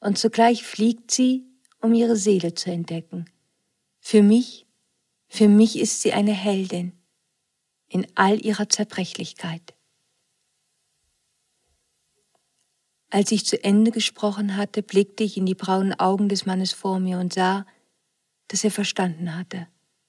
und 0.00 0.18
zugleich 0.18 0.64
fliegt 0.64 1.12
sie, 1.12 1.44
um 1.80 1.94
ihre 1.94 2.16
Seele 2.16 2.54
zu 2.54 2.72
entdecken. 2.72 3.26
Für 4.00 4.24
mich, 4.24 4.66
für 5.28 5.46
mich 5.46 5.78
ist 5.78 6.02
sie 6.02 6.12
eine 6.12 6.32
Heldin 6.32 6.94
in 7.86 8.08
all 8.16 8.44
ihrer 8.44 8.68
Zerbrechlichkeit. 8.68 9.72
Als 13.10 13.32
ich 13.32 13.44
zu 13.44 13.62
Ende 13.62 13.90
gesprochen 13.90 14.56
hatte, 14.56 14.82
blickte 14.82 15.24
ich 15.24 15.36
in 15.36 15.44
die 15.44 15.56
braunen 15.56 15.98
Augen 15.98 16.28
des 16.28 16.46
Mannes 16.46 16.72
vor 16.72 17.00
mir 17.00 17.18
und 17.18 17.32
sah, 17.32 17.66
dass 18.48 18.62
er 18.62 18.70
verstanden 18.70 19.36
hatte, 19.36 19.66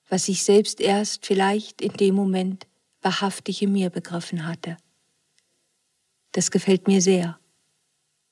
was 0.07 0.27
ich 0.27 0.43
selbst 0.43 0.79
erst 0.79 1.25
vielleicht 1.25 1.81
in 1.81 1.93
dem 1.93 2.13
Moment 2.13 2.67
wahrhaftig 3.01 3.63
in 3.63 3.71
mir 3.71 3.89
begriffen 3.89 4.47
hatte. 4.47 4.77
Das 6.31 6.51
gefällt 6.51 6.87
mir 6.87 7.01
sehr, 7.01 7.39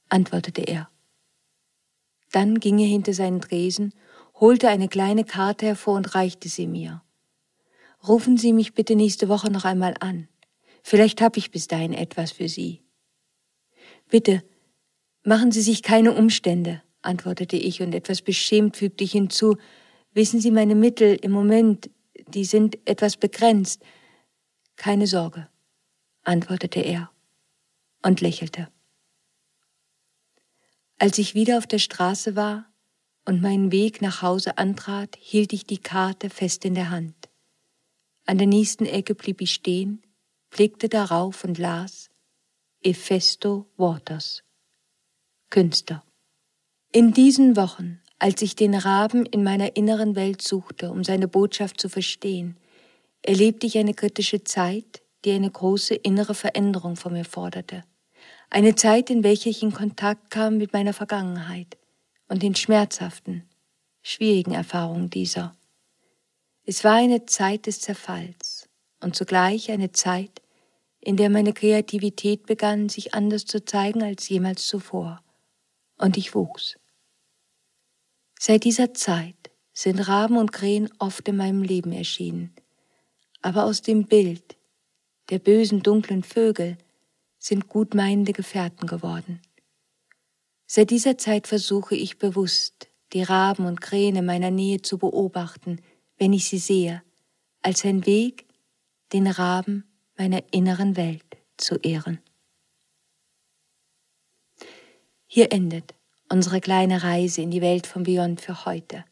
antwortete 0.07 0.61
er. 0.61 0.89
Dann 2.31 2.59
ging 2.59 2.77
er 2.77 2.87
hinter 2.87 3.13
seinen 3.13 3.41
Dresen, 3.41 3.93
holte 4.35 4.69
eine 4.69 4.87
kleine 4.87 5.25
Karte 5.25 5.65
hervor 5.65 5.95
und 5.95 6.13
reichte 6.13 6.47
sie 6.47 6.67
mir. 6.67 7.01
Rufen 8.07 8.37
Sie 8.37 8.53
mich 8.53 8.73
bitte 8.73 8.95
nächste 8.95 9.27
Woche 9.27 9.51
noch 9.51 9.65
einmal 9.65 9.95
an. 9.99 10.29
Vielleicht 10.83 11.21
habe 11.21 11.37
ich 11.37 11.51
bis 11.51 11.67
dahin 11.67 11.91
etwas 11.91 12.31
für 12.31 12.47
Sie. 12.47 12.81
Bitte 14.07 14.43
Machen 15.29 15.51
Sie 15.51 15.61
sich 15.61 15.83
keine 15.83 16.13
Umstände, 16.13 16.81
antwortete 17.03 17.55
ich 17.55 17.83
und 17.83 17.93
etwas 17.93 18.23
beschämt 18.23 18.77
fügte 18.77 19.03
ich 19.03 19.11
hinzu. 19.11 19.57
Wissen 20.11 20.41
Sie, 20.41 20.49
meine 20.49 20.73
Mittel 20.73 21.19
im 21.21 21.29
Moment, 21.29 21.91
die 22.29 22.45
sind 22.45 22.79
etwas 22.85 23.15
begrenzt. 23.15 23.83
Keine 24.75 25.05
Sorge, 25.05 25.47
antwortete 26.23 26.79
er 26.79 27.11
und 28.01 28.21
lächelte. 28.21 28.69
Als 30.97 31.19
ich 31.19 31.35
wieder 31.35 31.59
auf 31.59 31.67
der 31.67 31.77
Straße 31.77 32.35
war 32.35 32.65
und 33.23 33.39
meinen 33.39 33.71
Weg 33.71 34.01
nach 34.01 34.23
Hause 34.23 34.57
antrat, 34.57 35.15
hielt 35.19 35.53
ich 35.53 35.67
die 35.67 35.77
Karte 35.77 36.31
fest 36.31 36.65
in 36.65 36.73
der 36.73 36.89
Hand. 36.89 37.29
An 38.25 38.39
der 38.39 38.47
nächsten 38.47 38.87
Ecke 38.87 39.13
blieb 39.13 39.41
ich 39.41 39.53
stehen, 39.53 40.01
blickte 40.49 40.89
darauf 40.89 41.43
und 41.43 41.59
las 41.59 42.09
Ephesto 42.81 43.67
Waters. 43.77 44.43
Künstler. 45.49 46.03
In 46.91 47.11
diesen 47.11 47.55
Wochen, 47.55 47.99
als 48.19 48.43
ich 48.43 48.55
den 48.55 48.75
Raben 48.75 49.25
in 49.25 49.43
meiner 49.43 49.75
inneren 49.75 50.15
Welt 50.15 50.43
suchte, 50.43 50.91
um 50.91 51.03
seine 51.03 51.27
Botschaft 51.27 51.81
zu 51.81 51.89
verstehen, 51.89 52.55
erlebte 53.23 53.65
ich 53.65 53.77
eine 53.79 53.95
kritische 53.95 54.43
Zeit, 54.43 55.01
die 55.25 55.31
eine 55.31 55.49
große 55.49 55.95
innere 55.95 56.35
Veränderung 56.35 56.95
von 56.95 57.13
mir 57.13 57.25
forderte. 57.25 57.83
Eine 58.51 58.75
Zeit, 58.75 59.09
in 59.09 59.23
welcher 59.23 59.49
ich 59.49 59.63
in 59.63 59.73
Kontakt 59.73 60.29
kam 60.29 60.57
mit 60.57 60.71
meiner 60.71 60.93
Vergangenheit 60.93 61.77
und 62.27 62.43
den 62.43 62.53
schmerzhaften, 62.53 63.49
schwierigen 64.03 64.53
Erfahrungen 64.53 65.09
dieser. 65.09 65.55
Es 66.63 66.83
war 66.83 66.95
eine 66.95 67.25
Zeit 67.25 67.65
des 67.65 67.81
Zerfalls 67.81 68.69
und 69.01 69.15
zugleich 69.15 69.71
eine 69.71 69.91
Zeit, 69.91 70.43
in 71.01 71.17
der 71.17 71.31
meine 71.31 71.53
Kreativität 71.53 72.45
begann, 72.45 72.87
sich 72.87 73.15
anders 73.15 73.45
zu 73.45 73.65
zeigen 73.65 74.03
als 74.03 74.29
jemals 74.29 74.67
zuvor 74.67 75.23
und 75.99 76.17
ich 76.17 76.33
wuchs. 76.33 76.77
Seit 78.39 78.63
dieser 78.63 78.93
Zeit 78.93 79.35
sind 79.73 79.99
Raben 79.99 80.37
und 80.37 80.51
Krähen 80.51 80.89
oft 80.97 81.27
in 81.27 81.37
meinem 81.37 81.61
Leben 81.61 81.91
erschienen, 81.91 82.55
aber 83.41 83.65
aus 83.65 83.81
dem 83.81 84.05
Bild 84.05 84.57
der 85.29 85.39
bösen, 85.39 85.83
dunklen 85.83 86.23
Vögel 86.23 86.77
sind 87.37 87.67
gutmeinende 87.69 88.33
Gefährten 88.33 88.87
geworden. 88.87 89.41
Seit 90.65 90.89
dieser 90.89 91.17
Zeit 91.17 91.47
versuche 91.47 91.95
ich 91.95 92.17
bewusst, 92.17 92.89
die 93.13 93.23
Raben 93.23 93.65
und 93.65 93.81
Krähen 93.81 94.15
in 94.15 94.25
meiner 94.25 94.51
Nähe 94.51 94.81
zu 94.81 94.97
beobachten, 94.97 95.81
wenn 96.17 96.33
ich 96.33 96.47
sie 96.47 96.57
sehe, 96.57 97.03
als 97.61 97.85
ein 97.85 98.05
Weg, 98.05 98.45
den 99.13 99.27
Raben 99.27 99.85
meiner 100.17 100.43
inneren 100.51 100.95
Welt 100.95 101.37
zu 101.57 101.75
ehren. 101.77 102.19
Hier 105.31 105.51
endet 105.51 105.93
unsere 106.27 106.59
kleine 106.59 107.03
Reise 107.03 107.43
in 107.43 107.51
die 107.51 107.61
Welt 107.61 107.85
von 107.85 108.01
Beyond 108.01 108.41
für 108.41 108.65
heute. 108.65 109.05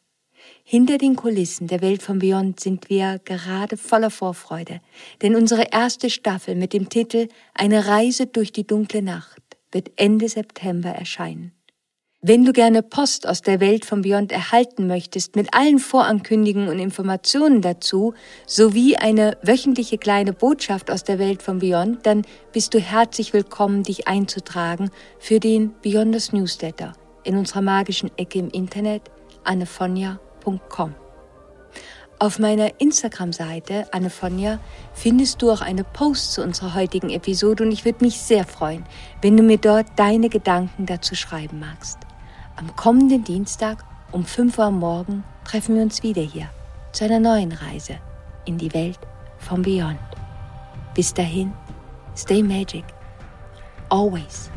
Hinter 0.64 0.98
den 0.98 1.16
Kulissen 1.16 1.68
der 1.68 1.82
Welt 1.82 2.02
von 2.02 2.18
Beyond 2.18 2.60
sind 2.60 2.90
wir 2.90 3.22
gerade 3.24 3.78
voller 3.78 4.10
Vorfreude, 4.10 4.82
denn 5.22 5.36
unsere 5.36 5.68
erste 5.72 6.10
Staffel 6.10 6.56
mit 6.56 6.74
dem 6.74 6.90
Titel 6.90 7.28
Eine 7.54 7.86
Reise 7.86 8.26
durch 8.26 8.52
die 8.52 8.66
dunkle 8.66 9.04
Nacht 9.04 9.44
wird 9.72 9.92
Ende 9.96 10.28
September 10.28 10.90
erscheinen. 10.90 11.52
Wenn 12.24 12.46
du 12.46 12.52
gerne 12.52 12.82
Post 12.82 13.28
aus 13.28 13.44
der 13.44 13.60
Welt 13.60 13.86
von 13.86 14.02
Beyond 14.02 14.32
erhalten 14.32 14.88
möchtest, 14.88 15.36
mit 15.36 15.54
allen 15.54 15.78
Vorankündigungen 15.78 16.68
und 16.68 16.80
Informationen 16.80 17.62
dazu, 17.62 18.16
sowie 18.48 18.98
eine 18.98 19.38
wöchentliche 19.44 20.00
kleine 20.00 20.34
Botschaft 20.34 20.90
aus 20.90 21.04
der 21.04 21.20
Welt 21.20 21.44
von 21.44 21.60
Beyond, 21.60 22.08
dann 22.08 22.24
bist 22.54 22.74
du 22.74 22.80
herzlich 22.80 23.34
willkommen, 23.34 23.84
dich 23.84 24.08
einzutragen 24.08 24.90
für 25.20 25.40
den 25.40 25.76
Beyonders 25.84 26.34
Newsletter 26.34 26.94
in 27.24 27.38
unserer 27.38 27.62
magischen 27.62 28.10
Ecke 28.18 28.40
im 28.40 28.50
Internet 28.50 29.04
annefonja.com. 29.44 30.96
Auf 32.18 32.40
meiner 32.40 32.82
Instagram-Seite 32.82 33.94
Annefonja 33.94 34.60
findest 34.92 35.44
du 35.44 35.52
auch 35.52 35.62
eine 35.62 35.84
Post 35.84 36.34
zu 36.34 36.42
unserer 36.42 36.74
heutigen 36.74 37.12
Episode 37.12 37.64
und 37.64 37.72
ich 37.72 37.86
würde 37.86 38.04
mich 38.04 38.18
sehr 38.18 38.44
freuen, 38.44 38.86
wenn 39.22 39.38
du 39.38 39.44
mir 39.44 39.60
dort 39.60 39.86
deine 39.98 40.30
Gedanken 40.30 40.88
dazu 40.88 41.14
schreiben 41.14 41.60
magst. 41.60 42.07
Am 42.60 42.76
kommenden 42.76 43.24
Dienstag 43.24 43.86
um 44.12 44.26
5 44.26 44.58
Uhr 44.58 44.72
morgen 44.72 45.24
treffen 45.46 45.76
wir 45.76 45.84
uns 45.84 46.02
wieder 46.02 46.24
hier 46.24 46.50
zu 46.92 47.06
einer 47.06 47.20
neuen 47.20 47.52
Reise 47.52 48.00
in 48.46 48.58
die 48.58 48.74
Welt 48.74 48.98
vom 49.38 49.62
Beyond. 49.62 50.00
Bis 50.96 51.14
dahin, 51.14 51.54
stay 52.16 52.42
magic. 52.42 52.84
Always. 53.90 54.50